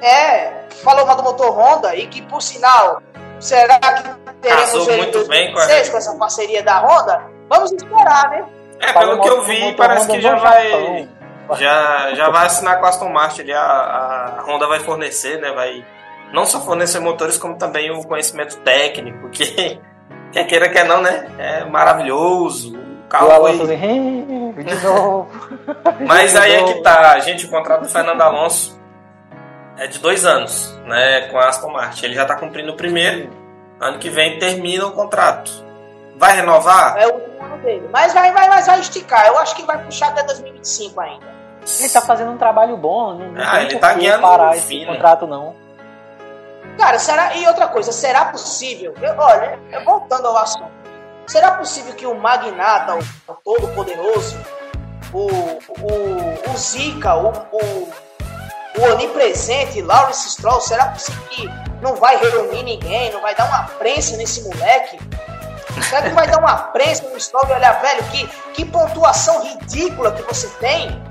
[0.00, 3.02] É, falou uma do motor Honda e que por sinal,
[3.40, 5.90] será que teremos Casou muito 2016 bem com, a...
[5.90, 7.22] com essa parceria da Honda?
[7.48, 8.44] Vamos esperar, né?
[8.80, 11.08] É, pelo que eu vi, parece que já vai.
[11.54, 13.60] Já, já vai assinar com a Aston Martin ali, a,
[14.38, 15.52] a Honda vai fornecer, né?
[15.52, 15.84] Vai
[16.32, 19.80] não só fornecer motores, como também o conhecimento técnico, que
[20.32, 21.26] Quer queira, quer não, né?
[21.38, 22.76] É maravilhoso.
[22.76, 23.52] O carro foi...
[23.52, 25.28] Assim, de novo.
[26.06, 28.75] Mas aí é que tá, a gente, o contrato do Fernando Alonso
[29.78, 31.28] é de dois anos, né?
[31.28, 32.06] Com a Aston Martin.
[32.06, 33.30] Ele já tá cumprindo o primeiro.
[33.80, 35.50] Ano que vem termina o contrato.
[36.16, 36.96] Vai renovar?
[36.98, 37.88] É o último ano dele.
[37.92, 39.26] Mas vai, vai, mas vai esticar.
[39.26, 41.36] Eu acho que vai puxar até 2025 ainda.
[41.80, 45.26] Ele tá fazendo um trabalho bom, não, não ah, ele tá ganhando parar esse contrato,
[45.26, 45.54] não.
[46.78, 47.34] Cara, será.
[47.34, 48.94] E outra coisa, será possível?
[49.02, 50.70] Eu, olha, voltando ao assunto.
[51.26, 54.38] Será possível que o magnata, o, todo-poderoso,
[55.12, 57.88] o, o, o Zika, o, o,
[58.78, 61.50] o onipresente Lawrence Stroll, será possível que
[61.82, 64.98] não vai reunir ninguém, não vai dar uma prensa nesse moleque?
[65.82, 70.12] Será que vai dar uma prensa no Stroll e olhar, velho, que, que pontuação ridícula
[70.12, 71.02] que você tem?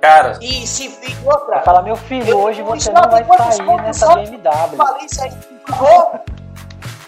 [0.00, 0.38] Cara.
[0.40, 1.60] E se e outra.
[1.60, 4.76] Fala, meu filho, eu, hoje você não vai sair nessa BMW.
[4.76, 5.30] Falei isso aí,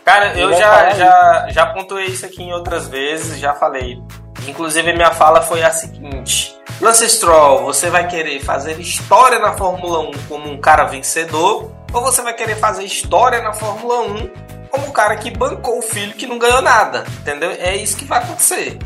[0.04, 4.00] Cara, eu já, já, já pontuei isso aqui em outras vezes, já falei.
[4.46, 10.00] Inclusive, minha fala foi a seguinte: Lance Stroll, você vai querer fazer história na Fórmula
[10.00, 14.30] 1 como um cara vencedor, ou você vai querer fazer história na Fórmula 1
[14.70, 17.04] como um cara que bancou o filho que não ganhou nada?
[17.20, 17.50] Entendeu?
[17.52, 18.76] É isso que vai acontecer.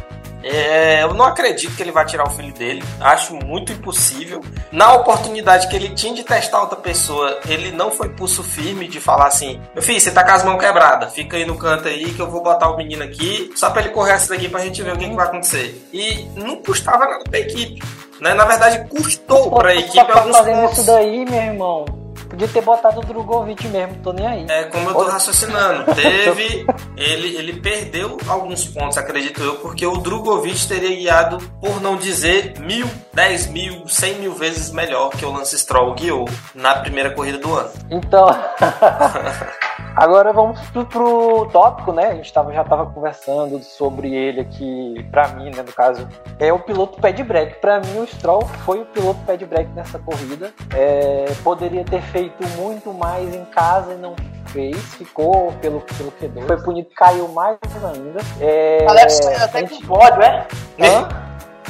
[0.42, 2.82] É, eu não acredito que ele vai tirar o filho dele.
[3.00, 4.40] Acho muito impossível.
[4.70, 9.00] Na oportunidade que ele tinha de testar outra pessoa, ele não foi pulso firme de
[9.00, 12.12] falar assim: Meu filho, você tá com as mãos quebradas, fica aí no canto aí
[12.12, 14.82] que eu vou botar o menino aqui, só pra ele correr essa daqui pra gente
[14.82, 15.88] ver o que, que vai acontecer.
[15.92, 17.82] E não custava nada pra equipe.
[18.20, 18.34] Né?
[18.34, 20.78] Na verdade, custou pra equipe tá alguns fazendo pontos.
[20.78, 21.84] isso daí, meu irmão.
[22.28, 24.46] Podia ter botado o Drogovic mesmo, tô nem aí.
[24.48, 25.84] É como eu tô raciocinando.
[25.94, 26.66] Teve.
[26.96, 32.58] Ele, ele perdeu alguns pontos, acredito eu, porque o Drogovic teria guiado, por não dizer,
[32.60, 37.38] mil, dez mil, cem mil vezes melhor que o Lance Stroll guiou na primeira corrida
[37.38, 37.70] do ano.
[37.90, 38.28] Então,
[39.96, 42.08] agora vamos pro, pro tópico, né?
[42.08, 46.06] A gente tava, já tava conversando sobre ele aqui, pra mim, né, no caso,
[46.38, 47.60] é o piloto pé de break.
[47.60, 50.52] Pra mim, o Stroll foi o piloto pé de break nessa corrida.
[50.74, 52.17] É, poderia ter feito
[52.56, 54.14] muito mais em casa e não
[54.46, 56.46] fez, ficou pelo, pelo Q2.
[56.46, 57.58] Foi punido, caiu mais
[57.94, 58.20] ainda.
[58.40, 60.46] É, Alex até a com gente- pódio, é?
[60.80, 61.08] Hã?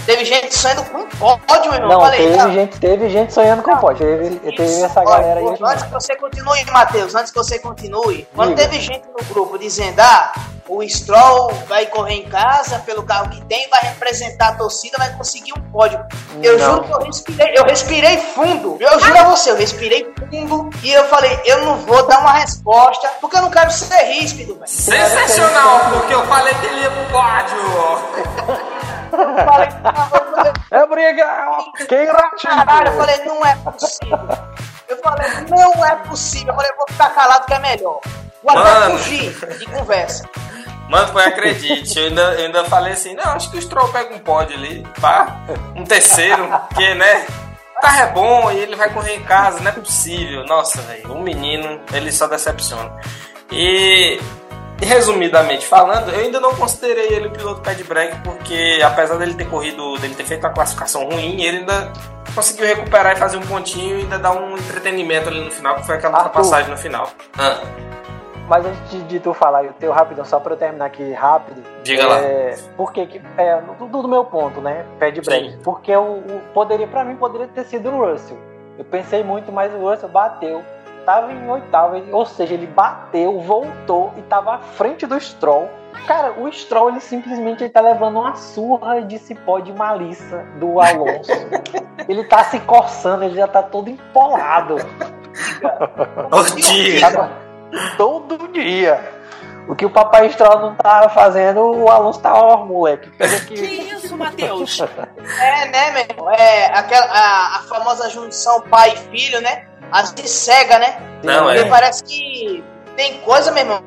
[0.07, 1.89] Teve gente saindo com pódio, irmão.
[1.91, 3.99] Não, Falei, teve tá, gente, teve gente sonhando com pode.
[3.99, 5.47] Teve, teve essa Olha, galera aí.
[5.61, 8.63] Antes que você continue, Matheus, antes que você continue, quando Diga.
[8.63, 10.33] teve gente no grupo dizendo, ah,
[10.69, 15.11] o Stroll vai correr em casa pelo carro que tem, vai representar a torcida, vai
[15.15, 15.99] conseguir um pódio.
[16.43, 16.67] Eu Não.
[16.67, 18.77] juro que eu respirei, eu respirei fundo.
[18.79, 22.33] Eu juro a você, eu respirei fundo e eu falei, eu não vou dar uma
[22.33, 24.69] resposta, porque eu não quero ser ríspido, velho.
[24.69, 27.59] Sensacional, porque eu falei que ele ia pro pódio.
[29.11, 29.69] Eu falei,
[30.71, 31.27] É briga!
[31.89, 32.07] Quem
[32.43, 34.19] Caralho, eu falei, não é possível.
[34.87, 36.49] Eu falei, não é possível.
[36.49, 38.01] Eu falei, vou ficar calado que é melhor.
[38.43, 40.29] Vou até fugir de conversa.
[40.89, 44.15] Mano, foi acredite, eu ainda, eu ainda falei assim, não, acho que o Stroll pega
[44.15, 45.41] um pódio ali, pá,
[45.77, 47.27] um terceiro, porque, né,
[47.77, 50.45] o carro é bom e ele vai correr em casa, não é possível.
[50.47, 52.91] Nossa, velho, o menino, ele só decepciona.
[53.53, 54.19] E,
[54.81, 59.35] resumidamente falando, eu ainda não considerei ele o piloto pé de break, porque apesar dele
[59.35, 61.93] ter corrido, dele ter feito uma classificação ruim, ele ainda
[62.35, 65.87] conseguiu recuperar e fazer um pontinho e ainda dar um entretenimento ali no final, que
[65.87, 66.29] foi aquela Arthur.
[66.29, 67.11] ultrapassagem no final.
[67.37, 67.61] Ah,
[68.49, 71.63] Mas antes de, de tu falar o teu rapidão, só pra eu terminar aqui rápido.
[71.83, 72.19] Diga lá.
[72.21, 73.23] é, Por que que.
[73.37, 74.87] É, do, do meu ponto, né?
[74.99, 75.59] Pé de break.
[75.59, 78.39] Porque o, o poderia, pra mim, poderia ter sido o Russell.
[78.79, 80.63] Eu pensei muito, mas o Russell bateu.
[81.05, 85.69] Tava em oitavo, ou seja, ele bateu, voltou e tava à frente do Stroll.
[86.07, 90.79] Cara, o Stroll, ele simplesmente ele tá levando uma surra de cipó de malícia do
[90.81, 91.33] Alonso.
[92.07, 94.77] ele tá se coçando, ele já tá todo empolado.
[96.31, 97.48] Ortiga!
[97.97, 99.19] Todo dia.
[99.69, 103.11] O que o papai Stroll não tava fazendo, o Alonso tava, ó, moleque.
[103.47, 104.81] Que isso, Matheus?
[105.41, 106.31] É, né, meu irmão?
[106.31, 109.67] É aquela, a, a famosa junção pai e filho, né?
[109.93, 110.99] Às vezes cega, né?
[111.23, 111.69] Não, Porque é.
[111.69, 112.65] parece que
[112.97, 113.83] tem coisa, meu irmão.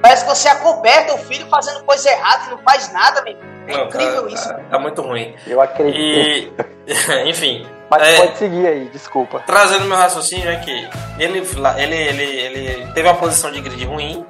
[0.00, 3.52] Parece que você acoberta o filho fazendo coisa errada e não faz nada, meu irmão.
[3.68, 4.48] É Não, incrível tá, isso.
[4.48, 5.36] Tá, tá muito ruim.
[5.46, 6.66] Eu acredito.
[6.86, 8.16] E, enfim, Mas é.
[8.16, 9.40] pode seguir aí, desculpa.
[9.46, 10.70] trazendo meu raciocínio é que
[11.18, 14.24] ele, ele, ele, ele teve uma posição de grid ruim,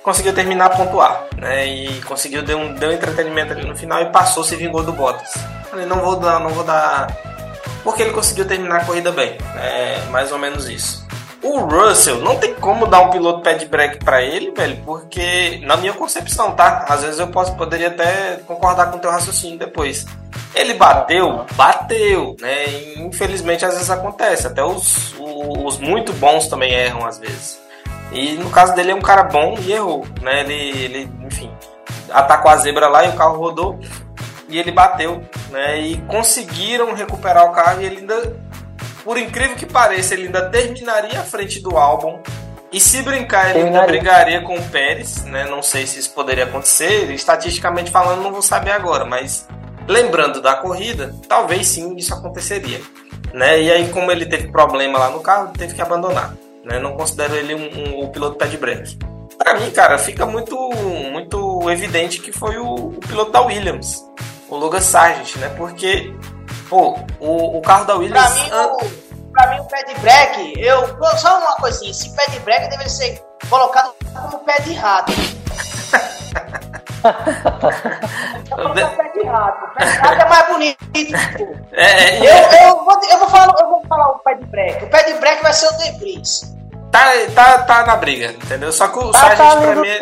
[0.00, 1.66] conseguiu terminar a pontuar, né?
[1.66, 4.92] E conseguiu dar um, dar um entretenimento ali no final e passou, se vingou do
[4.92, 5.32] Bottas.
[5.68, 7.08] Falei, não vou dar, não vou dar.
[7.82, 9.36] Porque ele conseguiu terminar a corrida bem.
[9.56, 11.04] É mais ou menos isso.
[11.42, 15.58] O Russell, não tem como dar um piloto pé de break pra ele, velho, porque,
[15.64, 16.84] na minha concepção, tá?
[16.86, 20.04] Às vezes eu posso, poderia até concordar com o teu raciocínio depois.
[20.54, 22.66] Ele bateu, bateu, né?
[22.68, 24.46] E, infelizmente às vezes acontece.
[24.46, 27.60] Até os, os muito bons também erram às vezes.
[28.12, 30.40] E no caso dele é um cara bom e errou, né?
[30.40, 31.50] Ele, ele enfim,
[32.12, 33.78] atacou a zebra lá e o carro rodou
[34.48, 35.80] e ele bateu, né?
[35.80, 38.36] E conseguiram recuperar o carro e ele ainda,
[39.04, 42.18] por incrível que pareça, ele ainda terminaria à frente do álbum.
[42.72, 45.44] E se brincar, ele ainda brigaria com o Pérez, né?
[45.44, 47.10] Não sei se isso poderia acontecer.
[47.12, 49.48] Estatisticamente falando, não vou saber agora, mas
[49.90, 52.80] lembrando da corrida, talvez sim isso aconteceria.
[53.34, 53.60] Né?
[53.62, 56.34] E aí, como ele teve problema lá no carro, teve que abandonar.
[56.64, 56.78] Né?
[56.78, 57.60] Não considero ele um,
[58.00, 58.98] um- o piloto pé de break.
[59.38, 60.54] Pra mim, cara, fica muito,
[61.10, 64.04] muito evidente que foi o, o piloto da Williams,
[64.48, 65.48] o Logan Sargent, né?
[65.56, 66.14] Porque,
[66.68, 68.48] pô, o, o carro da Williams.
[68.48, 70.86] Pra mim, o, pra mim, o pé de break, eu.
[71.18, 75.12] Só uma coisinha, esse pé de break deveria ser colocado como pé de rato.
[78.96, 79.64] Pé de rato.
[79.64, 80.78] O pé de rato é mais bonito.
[81.38, 81.54] pô.
[81.72, 84.84] É, Eu, é, eu, vou, eu, vou falar, eu vou falar o pé de break.
[84.84, 86.59] O pé de break vai ser o De Vries.
[86.90, 88.72] Tá, tá, tá na briga, entendeu?
[88.72, 89.88] Só que o Ah, Sargent tá pra mim.
[89.88, 89.98] é-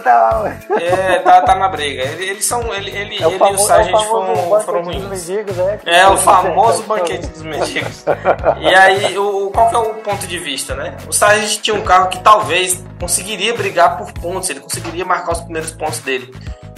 [0.00, 0.54] tá.
[0.80, 2.02] É, tá, na briga.
[2.02, 2.72] Ele- Eles são.
[2.72, 5.04] Ele, ele, É o ele famo- e o Sargent é o foram, foram ruins.
[5.04, 5.80] mendigos, né?
[5.86, 8.04] É o famoso banquete dos mendigos.
[8.60, 10.96] E aí, o, qual que é o ponto de vista, né?
[11.08, 15.40] O Sargent tinha um carro que talvez conseguiria brigar por pontos, ele conseguiria marcar os
[15.40, 16.32] primeiros pontos dele.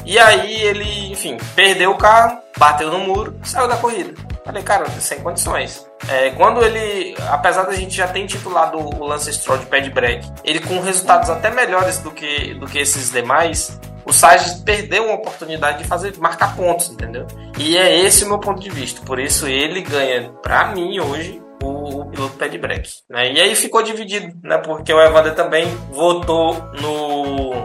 [0.04, 4.14] E aí ele, enfim, perdeu o carro, bateu no muro, saiu da corrida.
[4.44, 5.85] Falei, cara, sem condições.
[6.08, 10.26] É, quando ele, apesar da gente já ter intitulado o Lance Stroll de pad break,
[10.44, 15.14] ele com resultados até melhores do que, do que esses demais, o Sargent perdeu uma
[15.14, 17.26] oportunidade de fazer marcar pontos, entendeu?
[17.58, 19.00] E é esse o meu ponto de vista.
[19.04, 22.88] Por isso ele ganha, para mim hoje, o, o piloto pad break.
[23.10, 23.32] Né?
[23.32, 24.58] E aí ficou dividido, né?
[24.58, 27.64] Porque o Evander também votou no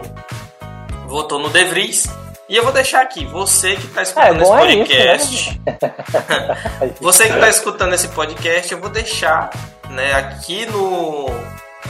[1.06, 2.08] votou no De Vries
[2.52, 5.60] e eu vou deixar aqui, você que está escutando é, esse podcast.
[5.64, 5.88] É isso,
[6.84, 6.94] né?
[7.00, 9.48] você que está escutando esse podcast, eu vou deixar
[9.88, 11.30] né, aqui no.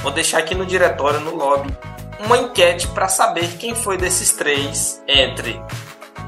[0.05, 1.77] Vou deixar aqui no diretório, no lobby,
[2.25, 5.61] uma enquete para saber quem foi desses três entre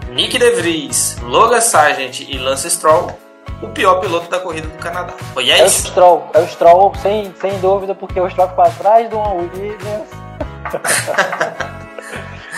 [0.09, 3.17] Nick De Vries, Logan Sargent e Lance Stroll
[3.63, 5.15] o pior piloto da corrida do Canadá.
[5.33, 5.87] Foi é, é isso?
[5.87, 10.09] o Stroll, é o Stroll, sem, sem dúvida, porque o Stroll ficou atrás do Williams.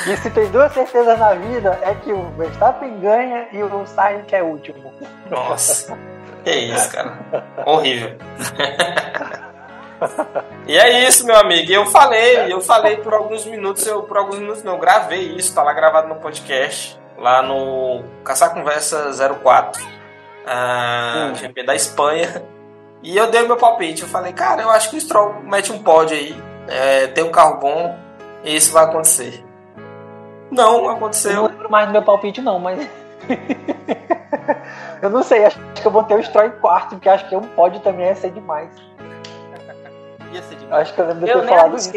[0.07, 4.25] E se tem duas certezas na vida, é que o Verstappen ganha e o Sainz
[4.33, 4.93] é último.
[5.31, 5.97] Nossa,
[6.45, 7.19] que isso, cara.
[7.65, 8.17] Horrível.
[10.67, 11.73] e é isso, meu amigo.
[11.73, 15.55] Eu falei, eu falei por alguns minutos, eu por alguns minutos não, eu gravei isso,
[15.55, 19.11] tá lá gravado no podcast, lá no Caçar Conversa
[19.43, 22.43] 04, uh, GP da Espanha.
[23.03, 24.03] E eu dei o meu palpite.
[24.03, 26.37] Eu falei, cara, eu acho que o Stroll mete um pódio aí,
[26.67, 27.97] é, tem um carro bom,
[28.43, 29.46] e isso vai acontecer.
[30.51, 31.31] Não, aconteceu.
[31.33, 32.89] Eu não lembro mais do meu palpite, não, mas.
[35.03, 37.43] eu não sei, acho que eu botei o Stroll em quarto, porque acho que um
[37.49, 38.71] pódio também ia ser demais.
[40.33, 40.83] ia ser demais.
[40.83, 41.93] Acho que eu lembro de eu ter falado isso.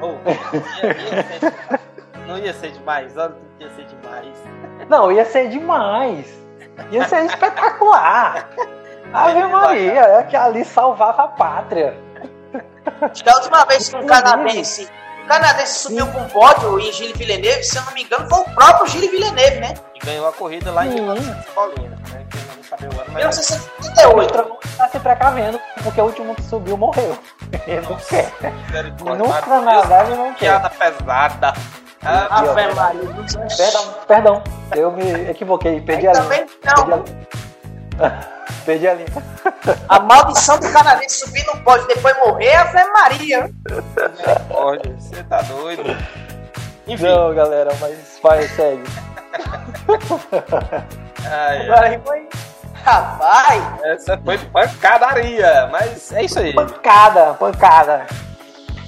[0.00, 1.80] Oh, ia, ia ser
[2.26, 4.44] não ia ser demais, olha que ia ser demais.
[4.88, 6.42] Não, ia ser demais.
[6.90, 8.48] Ia ser espetacular.
[9.12, 11.94] Ave Maria, é que ali salvava a pátria.
[13.24, 14.88] Da última vez que um canadense
[15.22, 18.44] o canadense subiu com pódio em Gilles Villeneuve, se eu não me engano, foi o
[18.54, 19.74] próprio Gilles Villeneuve, né?
[19.94, 20.96] E ganhou a corrida lá em
[21.54, 22.26] Paulina, né?
[22.30, 23.16] Que não sabe o ano, mas.
[23.16, 24.58] 1978.
[24.76, 27.16] Tá se precavendo, porque o último que subiu morreu.
[27.66, 28.32] Ele não quer.
[29.00, 30.38] No Canadá ele não quer.
[30.38, 31.52] Piada pesada.
[32.04, 32.42] Ah, ah,
[33.56, 34.42] perdão, perdão,
[34.74, 36.22] eu me equivoquei, perdi a linha.
[36.22, 37.04] Também não.
[38.64, 39.08] Perdi a linha.
[39.88, 43.50] A maldição do canadense subir no pódio e depois morrer, a Fé Maria.
[44.48, 45.82] Pode, você tá doido.
[46.86, 47.04] Enfim.
[47.04, 48.82] Não, galera, mas vai, segue.
[51.30, 52.28] ai, Agora foi.
[52.84, 53.62] Rapaz!
[53.84, 56.52] Essa foi pancadaria, mas é isso aí.
[56.52, 58.06] Pancada, pancada.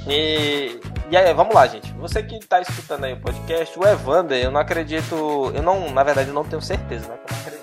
[0.09, 1.93] E, e aí, vamos lá, gente.
[1.95, 5.53] Você que tá escutando aí o podcast, o Evander, eu não acredito.
[5.55, 7.15] Eu não, na verdade, eu não tenho certeza, né?
[7.15, 7.54] Eu não acredito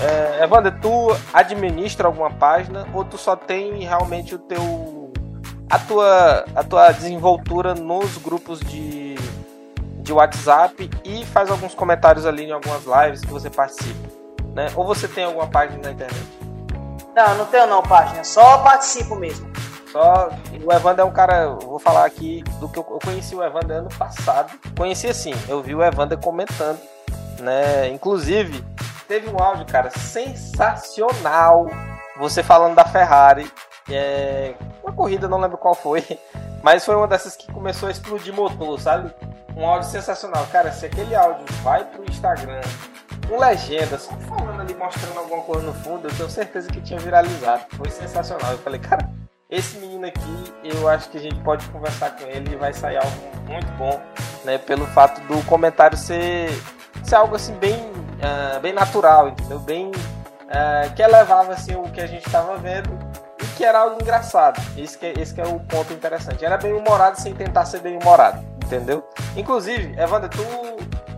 [0.00, 5.12] é, Evander, tu administra alguma página ou tu só tem realmente o teu
[5.70, 9.14] a tua a tua desenvoltura nos grupos de
[9.98, 14.08] de WhatsApp e faz alguns comentários ali em algumas lives que você participa,
[14.54, 14.66] né?
[14.76, 16.44] Ou você tem alguma página na internet?
[17.16, 19.50] Não, não tenho não página, só participo mesmo.
[19.90, 20.28] Só
[20.62, 23.78] o Evander é um cara, vou falar aqui do que eu, eu conheci o Evander
[23.78, 24.52] ano passado.
[24.76, 26.80] Conheci assim, eu vi o Evander comentando,
[27.38, 27.88] né?
[27.88, 28.62] Inclusive,
[29.06, 31.66] teve um áudio, cara, sensacional.
[32.18, 33.50] Você falando da Ferrari.
[33.90, 36.02] É, uma corrida, não lembro qual foi.
[36.62, 39.12] Mas foi uma dessas que começou a explodir motor, sabe?
[39.56, 40.46] Um áudio sensacional.
[40.50, 42.60] Cara, se aquele áudio vai pro Instagram
[43.28, 47.64] com legendas, falando ali, mostrando alguma coisa no fundo, eu tenho certeza que tinha viralizado.
[47.76, 48.52] Foi sensacional.
[48.52, 49.10] Eu falei, cara,
[49.50, 52.96] esse menino aqui, eu acho que a gente pode conversar com ele e vai sair
[52.96, 53.12] algo
[53.46, 54.00] muito bom,
[54.44, 54.58] né?
[54.58, 56.48] Pelo fato do comentário ser,
[57.02, 59.58] ser algo assim bem uh, bem natural, entendeu?
[59.60, 62.90] Bem uh, que elevava assim o que a gente estava vendo
[63.42, 64.60] e que era algo engraçado.
[64.76, 66.44] Esse que, é, esse que é o ponto interessante.
[66.44, 69.06] Era bem humorado sem tentar ser bem humorado, entendeu?
[69.36, 70.42] Inclusive, Evandro, tu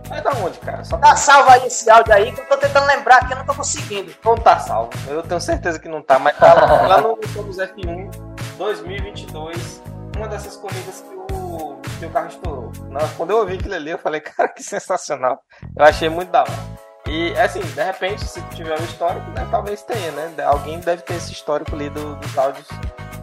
[0.07, 0.85] Vai dar onde, cara?
[0.85, 3.45] Só tá salvo aí esse áudio aí que eu tô tentando lembrar que eu não
[3.45, 4.13] tô conseguindo.
[4.23, 4.89] Não tá salvo.
[5.07, 8.09] Eu tenho certeza que não tá, mas tá lá no Somos F1
[8.57, 9.83] 2022.
[10.15, 12.71] Uma dessas corridas que o, que o carro estourou.
[13.17, 15.39] Quando eu ouvi aquilo ali, eu falei, cara, que sensacional.
[15.75, 16.86] Eu achei muito da hora.
[17.07, 20.33] E assim, de repente, se tiver um histórico, né, talvez tenha, né?
[20.43, 22.67] Alguém deve ter esse histórico ali do, dos áudios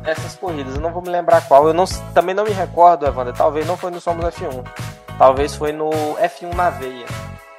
[0.03, 0.75] dessas corridas.
[0.75, 1.67] Eu não vou me lembrar qual.
[1.67, 3.35] Eu não, também não me recordo, Evandro.
[3.35, 4.65] Talvez não foi no Somos F1.
[5.19, 7.07] Talvez foi no F1 na Veia,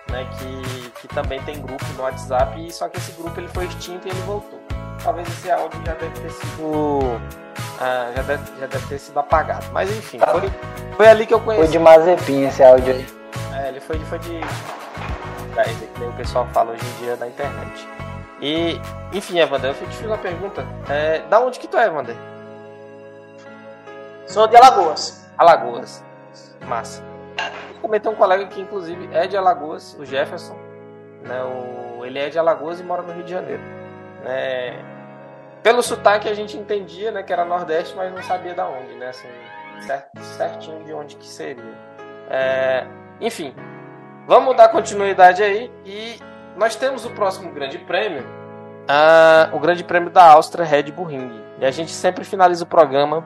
[0.10, 0.28] né?
[0.38, 2.60] Que, que também tem grupo no WhatsApp.
[2.60, 4.60] E só que esse grupo ele foi extinto e ele voltou.
[5.04, 7.22] Talvez esse áudio já deve ter sido.
[7.80, 9.66] Ah, já, deve, já deve ter sido apagado.
[9.72, 10.52] Mas enfim, foi,
[10.96, 11.66] foi ali que eu conheci.
[11.66, 13.08] Foi de Mazepin esse áudio aí.
[13.54, 14.42] É, ele foi, foi de
[15.64, 17.88] que o pessoal fala hoje em dia na internet.
[18.41, 18.80] E,
[19.14, 20.66] enfim, Evander, eu te fiz uma pergunta.
[20.89, 22.16] É, da onde que tu é, Evander?
[24.28, 25.26] Sou de Alagoas.
[25.38, 26.03] Alagoas.
[26.68, 27.03] Massa.
[27.82, 30.58] também tem um colega que, inclusive, é de Alagoas, o Jefferson.
[31.24, 31.41] Né?
[31.43, 33.62] O, ele é de Alagoas e mora no Rio de Janeiro.
[34.24, 34.84] Né?
[35.64, 39.10] Pelo sotaque a gente entendia né, que era Nordeste, mas não sabia da onde, né?
[39.10, 39.28] Assim,
[40.38, 41.64] certinho de onde que seria.
[42.30, 42.86] É,
[43.20, 43.53] enfim,
[44.28, 46.20] vamos dar continuidade aí e
[46.56, 48.26] nós temos o próximo grande prêmio,
[49.52, 51.42] o grande prêmio da Áustria Red Bull Ring.
[51.60, 53.24] E a gente sempre finaliza o programa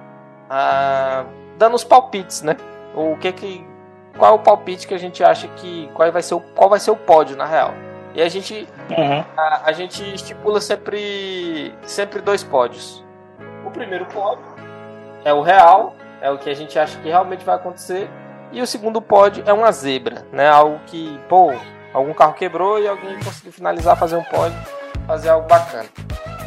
[1.58, 2.56] dando os palpites, né?
[2.96, 3.68] O que que
[4.18, 6.80] qual é o palpite que a gente acha que qual vai ser o qual vai
[6.80, 7.74] ser o pódio na real?
[8.14, 9.24] E a gente uhum.
[9.38, 13.06] a, a, gente estipula sempre sempre dois pódios.
[13.66, 14.44] O primeiro pódio
[15.24, 18.10] é o real, é o que a gente acha que realmente vai acontecer.
[18.52, 20.50] E o segundo pódio é uma zebra, né?
[20.50, 21.52] Algo que, pô,
[21.94, 24.58] algum carro quebrou e alguém conseguiu finalizar, fazer um pódio,
[25.06, 25.88] fazer algo bacana.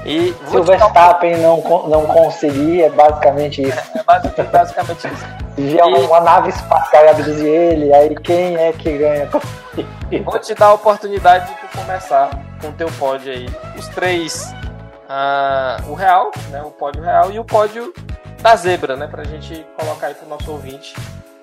[0.04, 3.78] E Se o Verstappen não, não conseguir, é basicamente isso.
[3.96, 5.26] É, é basicamente isso.
[5.54, 9.28] Se é uma, nave espacial e abduzir ele, aí quem é que ganha?
[10.24, 12.30] Vou te dar a oportunidade de tu começar
[12.60, 13.46] com o teu pódio aí.
[13.78, 14.52] Os três,
[15.08, 17.92] uh, o real, né, o pódio real e o pódio
[18.40, 20.94] da zebra, né, pra gente colocar aí pro nosso ouvinte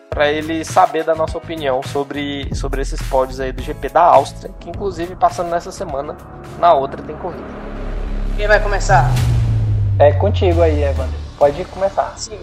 [0.10, 4.52] para ele saber da nossa opinião sobre, sobre esses pódios aí do GP da Áustria,
[4.60, 6.18] que inclusive passando nessa semana,
[6.58, 7.44] na outra tem corrida.
[8.36, 9.10] Quem vai começar?
[10.00, 11.20] É contigo aí, Evander.
[11.38, 12.14] Pode começar.
[12.18, 12.40] Sim.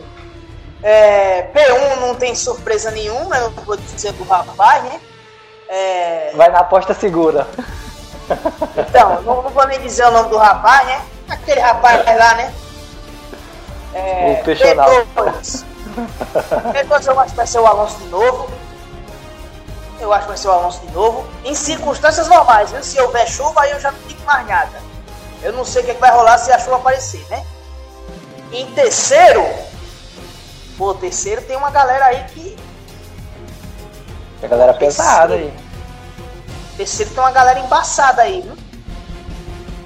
[0.83, 5.01] É, P1 não tem surpresa nenhuma, eu vou dizer do rapaz, né?
[5.69, 6.33] É...
[6.37, 7.47] Vai na aposta segura.
[8.77, 11.01] Então, não vou nem dizer o nome do rapaz, né?
[11.29, 12.55] Aquele rapaz vai lá, né?
[13.95, 14.91] É, o Peixonal.
[15.97, 18.51] Eu acho que vai ser o Alonso de novo.
[19.99, 21.27] Eu acho que vai ser o Alonso de novo.
[21.45, 22.83] Em circunstâncias normais, viu?
[22.83, 24.83] Se houver chuva, aí eu já não digo mais nada.
[25.43, 27.45] Eu não sei o que, é que vai rolar se a chuva aparecer, né?
[28.53, 29.45] Em terceiro,
[30.77, 32.57] pô, terceiro tem uma galera aí que.
[34.41, 35.53] Tem galera pesada aí.
[36.77, 38.57] Terceiro tem uma galera embaçada aí, viu?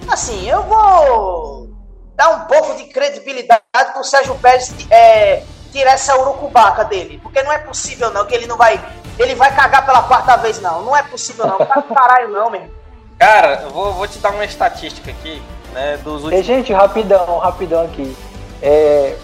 [0.09, 1.71] Assim, eu vou
[2.17, 7.21] dar um pouco de credibilidade pro Sérgio Pérez é, tirar essa urucubaca dele.
[7.23, 8.81] Porque não é possível não, que ele não vai.
[9.19, 10.83] Ele vai cagar pela quarta vez, não.
[10.83, 11.59] Não é possível não.
[11.95, 12.71] Caralho, não, mesmo.
[13.19, 15.43] Cara, eu vou, vou te dar uma estatística aqui,
[15.73, 15.99] né?
[15.99, 16.41] Dos últimos.
[16.41, 18.17] E, gente, rapidão, rapidão aqui.
[18.63, 19.17] É,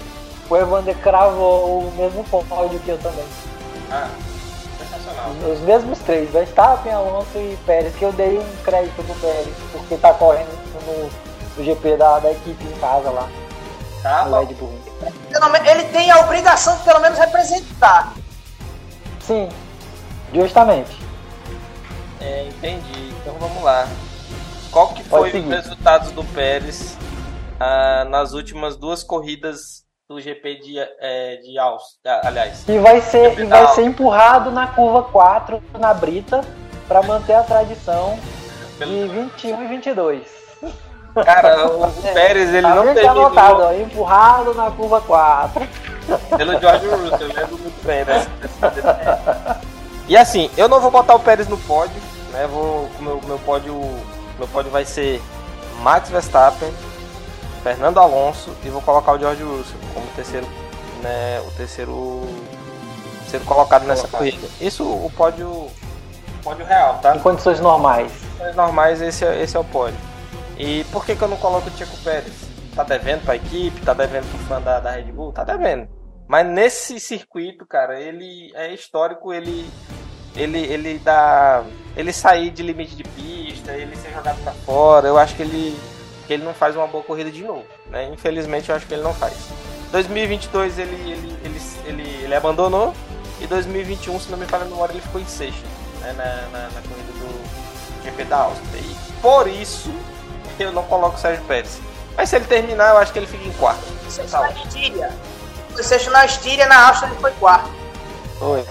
[0.49, 3.24] o Evander cravou o mesmo pódio que eu também.
[3.90, 4.09] Ah,
[4.78, 5.30] sensacional.
[5.51, 9.97] Os mesmos três, Verstappen, Alonso e Pérez, que eu dei um crédito pro Pérez, porque
[9.97, 10.49] tá correndo
[10.86, 11.11] no,
[11.57, 13.28] no GP da, da equipe em casa lá.
[14.03, 14.86] Tá no Red Bull.
[15.67, 18.15] Ele tem a obrigação de pelo menos representar.
[19.21, 19.49] Sim,
[20.33, 20.97] justamente.
[22.21, 23.13] É, entendi.
[23.21, 23.89] Então vamos lá.
[24.71, 26.97] Qual que foi os resultados do Pérez
[27.59, 32.69] ah, nas últimas duas corridas do GP de, é, de Áustria, aliás.
[32.69, 36.43] E vai ser, e vai ser empurrado na curva 4 na Brita
[36.87, 38.19] para manter a tradição
[38.79, 40.45] de 21 e 22.
[41.25, 43.07] Cara, o é, Pérez ele não teve.
[43.07, 45.67] Anotado, ó, empurrado na curva 4.
[46.37, 48.31] Pelo George Russell, eu lembro muito bem dessa.
[50.09, 52.01] E assim, eu não vou botar o Pérez no pódio,
[52.33, 52.47] né?
[52.47, 53.75] Vou, meu, meu pódio,
[54.39, 55.21] meu pódio vai ser
[55.83, 56.73] Max Verstappen,
[57.62, 60.47] Fernando Alonso e vou colocar o George Russell como terceiro,
[61.03, 61.41] né?
[61.41, 62.23] O terceiro,
[63.23, 64.47] terceiro colocado nessa corrida.
[64.61, 65.69] Isso o pódio,
[66.45, 67.17] pódio real, tá?
[67.17, 68.12] Em condições normais.
[68.12, 69.99] Em condições normais esse é, esse é o pódio.
[70.59, 72.33] E por que, que eu não coloco o Checo Pérez?
[72.75, 75.33] Tá devendo pra equipe, tá devendo pro fã da, da Red Bull?
[75.33, 75.89] Tá devendo.
[76.29, 79.69] Mas nesse circuito, cara, ele é histórico, ele.
[80.35, 81.65] Ele, ele dá.
[81.97, 85.79] Ele sair de limite de pista, ele ser jogado pra fora, eu acho que ele.
[86.27, 87.65] Que ele não faz uma boa corrida de novo.
[87.89, 88.11] Né?
[88.13, 89.35] Infelizmente eu acho que ele não faz.
[89.93, 92.93] 2022 ele, ele, ele, ele, ele abandonou.
[93.41, 95.65] E 2021, se não me falha a memória, ele ficou em sexto
[96.01, 96.13] né?
[96.13, 98.81] na, na, na corrida do GP da Áustria.
[98.81, 99.91] E por isso
[100.63, 101.81] eu não coloco o Sérgio Pérez.
[102.17, 103.85] Mas se ele terminar, eu acho que ele fica em quarto.
[104.09, 105.13] Sexto tá na Estíria.
[105.75, 107.71] O sexto na Estíria, na Áustria ele foi quarto.
[108.39, 108.65] Foi.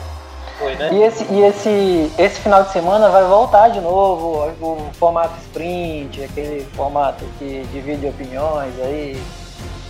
[0.57, 0.89] Foi, né?
[0.93, 6.23] E, esse, e esse, esse final de semana vai voltar de novo o formato sprint,
[6.23, 9.21] aquele formato que divide opiniões aí,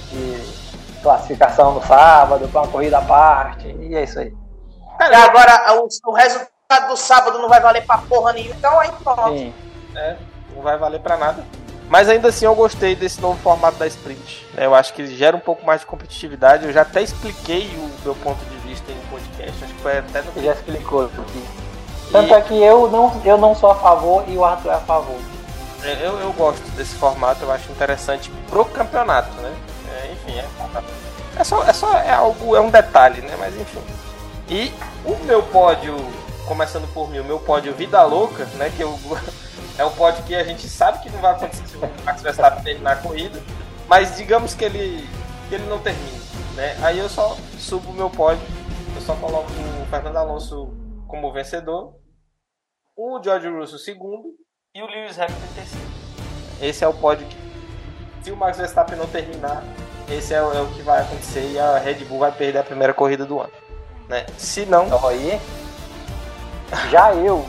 [0.10, 4.34] de classificação no sábado, com uma corrida à parte, e é isso aí.
[5.00, 8.92] E agora o, o resultado do sábado não vai valer pra porra nenhuma, então aí
[9.04, 9.38] pronto.
[9.38, 9.54] Sim.
[9.96, 10.16] É,
[10.56, 11.44] não vai valer pra nada.
[11.90, 14.46] Mas ainda assim eu gostei desse novo formato da sprint.
[14.58, 16.66] Eu acho que gera um pouco mais de competitividade.
[16.66, 19.64] Eu já até expliquei o meu ponto de vista em podcast.
[19.64, 20.44] Acho que foi até no.
[20.44, 21.46] Já explicou aqui.
[22.12, 22.34] Tanto e...
[22.34, 25.20] é que eu não, eu não sou a favor e o Arthur é a favor.
[25.84, 29.54] É, eu, eu gosto desse formato, eu acho interessante pro campeonato, né?
[29.92, 30.46] É, enfim, é,
[31.38, 33.36] é, só, é só é algo, é um detalhe, né?
[33.38, 33.82] Mas enfim.
[34.50, 34.74] E
[35.06, 35.96] o meu pódio
[36.48, 38.72] começando por mim, o meu pódio Vida Louca, né?
[38.76, 38.98] Que eu,
[39.78, 42.64] é um pódio que a gente sabe que não vai acontecer se o Max Verstappen
[42.64, 43.42] terminar a corrida,
[43.88, 45.08] mas digamos que ele,
[45.50, 46.22] que ele não termine,
[46.56, 46.78] né?
[46.82, 48.46] Aí eu só subo o meu pódio,
[48.96, 50.74] eu só coloco o Fernando Alonso
[51.08, 51.96] como vencedor,
[52.96, 54.30] o George Russell segundo
[54.74, 55.88] e o Lewis Hamilton terceiro.
[56.62, 57.36] Esse é o pódio que,
[58.24, 59.64] se o Max Verstappen não terminar,
[60.10, 62.94] esse é, é o que vai acontecer e a Red Bull vai perder a primeira
[62.94, 63.52] corrida do ano.
[64.08, 64.26] Né?
[64.38, 64.86] Se não.
[64.86, 65.40] Então, aí,
[66.90, 67.46] já eu,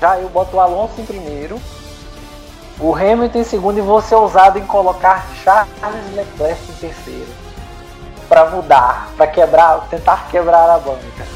[0.00, 1.60] já eu boto o Alonso em primeiro,
[2.78, 7.44] o Hamilton em segundo e vou ser ousado em colocar Charles Leclerc em terceiro.
[8.28, 11.26] Para mudar, para quebrar, tentar quebrar a banca.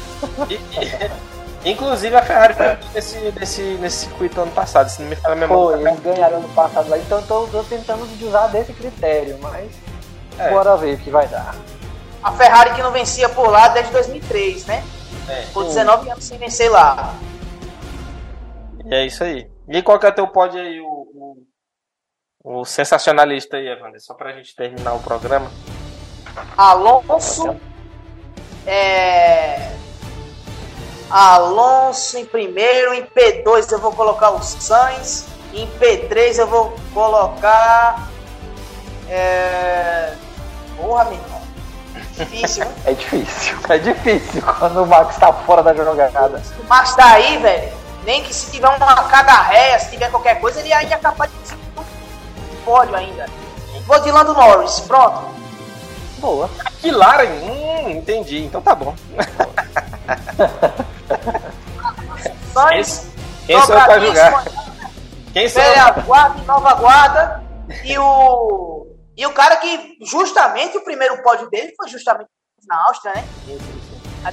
[0.49, 5.35] E, inclusive a Ferrari foi nesse, nesse, nesse circuito ano passado, se não me fala
[5.35, 5.77] a memória.
[5.77, 9.69] Foi, eles ganharam ano passado lá, então tô, tô tentando usar desse critério, mas
[10.37, 10.49] é.
[10.49, 11.55] bora ver o que vai dar.
[12.23, 14.83] A Ferrari que não vencia por lá desde 2003, né?
[15.27, 15.45] É.
[15.53, 17.13] Por 19 anos sem vencer lá.
[18.89, 19.49] E é isso aí.
[19.67, 21.45] E qual que é teu pódio aí, o,
[22.43, 24.01] o, o sensacionalista aí, Evander?
[24.01, 25.51] Só pra gente terminar o programa.
[26.57, 27.55] Alonso.
[28.65, 29.71] É...
[31.09, 38.09] Alonso em primeiro, em P2 eu vou colocar o Sainz, em P3 eu vou colocar.
[39.07, 40.15] É...
[40.77, 41.41] Porra, meu irmão.
[42.13, 42.75] Difícil, né?
[42.85, 46.41] É difícil, é difícil quando o Max tá fora da jogada.
[46.59, 47.78] O Max tá aí, velho.
[48.03, 51.55] Nem que se tiver uma cagarréia, se tiver qualquer coisa, ele ainda é capaz de
[52.65, 53.25] pódio ainda.
[53.85, 55.29] Vou de Lando Norris, pronto.
[56.19, 56.49] Boa.
[56.79, 58.43] Que Lara, hum, entendi.
[58.45, 58.95] Então tá bom.
[62.53, 63.07] Sainz,
[63.45, 64.45] quem sou eu pra julgar?
[65.33, 67.43] Quem Velha Guarda, Nova Guarda
[67.83, 68.87] e o
[69.19, 72.29] e o cara que, justamente, o primeiro pódio dele foi justamente
[72.65, 73.25] na Áustria, né?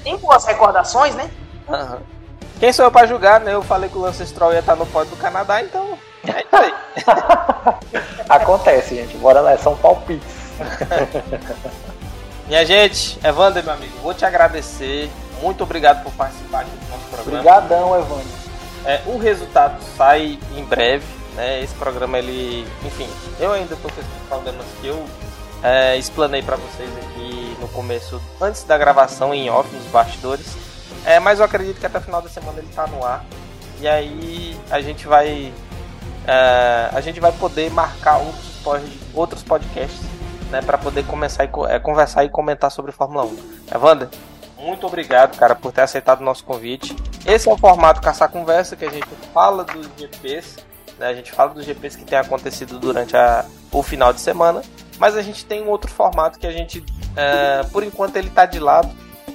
[0.05, 1.29] Tem boas recordações, né?
[1.69, 2.16] Uhum.
[2.59, 3.55] Quem sou eu pra julgar, né?
[3.55, 6.57] Eu falei que o Lance Stroll ia estar no pódio do Canadá, então é isso
[6.57, 6.75] aí.
[8.29, 9.17] Acontece, gente.
[9.19, 10.27] Bora lá, são palpites.
[12.49, 15.11] Minha gente, Evander, meu amigo, vou te agradecer.
[15.43, 17.41] Muito obrigado por participar aqui do nosso programa.
[17.41, 18.47] Obrigadão, Evander.
[18.85, 21.05] É, o resultado sai em breve.
[21.35, 21.63] Né?
[21.63, 22.67] Esse programa, ele.
[22.85, 25.05] Enfim, eu ainda estou com esses problemas que eu
[25.63, 30.57] é, explanei para vocês aqui no começo, antes da gravação, em off, nos bastidores.
[31.07, 33.25] É, mas eu acredito que até o final da semana ele está no ar.
[33.81, 35.55] E aí a gente vai.
[36.27, 40.01] É, a gente vai poder marcar outros, outros podcasts
[40.51, 43.39] né, para poder começar e é, conversar e comentar sobre Fórmula 1.
[43.75, 44.11] Evandro,
[44.59, 46.95] muito obrigado, cara, por ter aceitado o nosso convite.
[47.25, 50.67] Esse é o formato Caçar Conversa, que a gente fala dos GPs
[50.99, 51.09] né?
[51.09, 54.63] A gente fala dos GPs que tem acontecido durante a, o final de semana,
[54.99, 56.85] mas a gente tem um outro formato que a gente,
[57.15, 58.89] é, por enquanto, ele está de lado,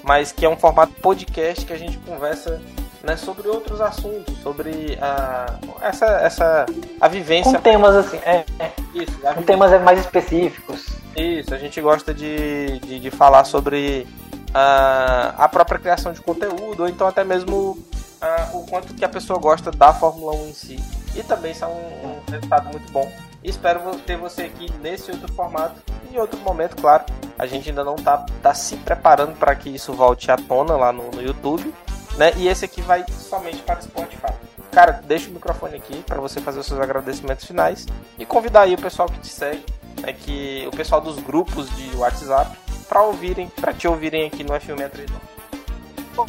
[0.04, 2.62] mas que é um formato podcast que a gente conversa
[3.04, 6.66] né, sobre outros assuntos, sobre a, essa, essa
[7.00, 7.54] a vivência.
[7.54, 8.72] Com temas assim, é, é.
[8.94, 10.88] Isso, com temas mais específicos.
[11.16, 14.08] Isso, a gente gosta de, de, de falar sobre
[14.54, 17.78] a, a própria criação de conteúdo, ou então até mesmo
[18.22, 20.80] a, o quanto que a pessoa gosta da Fórmula 1 em si
[21.16, 23.12] e também são um, um resultado muito bom.
[23.44, 25.76] E espero ter você aqui nesse outro formato
[26.12, 27.06] em outro momento, claro.
[27.38, 30.92] A gente ainda não tá, tá se preparando para que isso volte à tona lá
[30.92, 31.74] no, no YouTube,
[32.18, 32.34] né?
[32.38, 34.34] E esse aqui vai somente para Spotify.
[34.72, 37.86] Cara, deixa o microfone aqui para você fazer os seus agradecimentos finais
[38.18, 39.66] e convidar aí o pessoal que te segue,
[40.02, 44.54] né, que o pessoal dos grupos de WhatsApp para ouvirem, para te ouvirem aqui no
[44.54, 45.10] F163.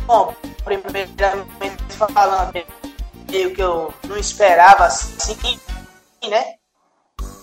[0.06, 0.34] Bom,
[0.64, 1.12] primeiramente
[2.12, 2.52] falando
[3.30, 5.58] meio que eu não esperava assim,
[6.28, 6.61] né?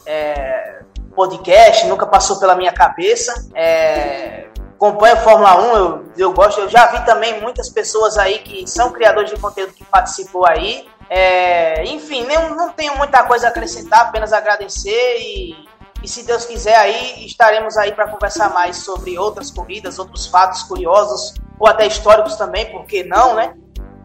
[0.10, 0.80] É,
[1.16, 3.48] podcast, nunca passou pela minha cabeça.
[3.54, 8.66] É, acompanho Fórmula 1, eu, eu gosto, eu já vi também muitas pessoas aí que
[8.68, 10.88] são criadores de conteúdo que participou aí.
[11.12, 15.56] É, enfim, não, não tenho muita coisa a acrescentar, apenas agradecer e,
[16.02, 20.64] e se Deus quiser aí estaremos aí para conversar mais sobre outras corridas, outros fatos
[20.64, 23.54] curiosos ou até históricos também, por que não, né?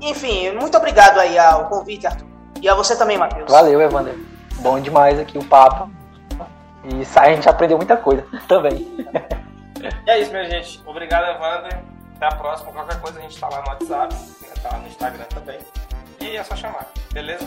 [0.02, 2.26] Enfim, muito obrigado aí ao convite, Arthur.
[2.60, 3.50] E a você também, Matheus.
[3.50, 4.33] Valeu, Evander.
[4.64, 5.90] Bom demais aqui o papo.
[6.84, 8.78] E a gente aprendeu muita coisa também.
[10.06, 10.82] E é isso, minha gente.
[10.86, 11.82] Obrigado, Evander.
[12.16, 12.72] Até a próxima.
[12.72, 14.14] Qualquer coisa a gente tá lá no WhatsApp,
[14.62, 15.58] tá lá no Instagram também.
[16.18, 17.46] E é só chamar, beleza?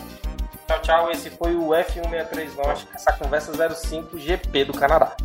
[0.68, 1.12] Tchau, tchau.
[1.12, 5.16] Esse foi o F163 Norte, essa conversa 05 GP do Canadá.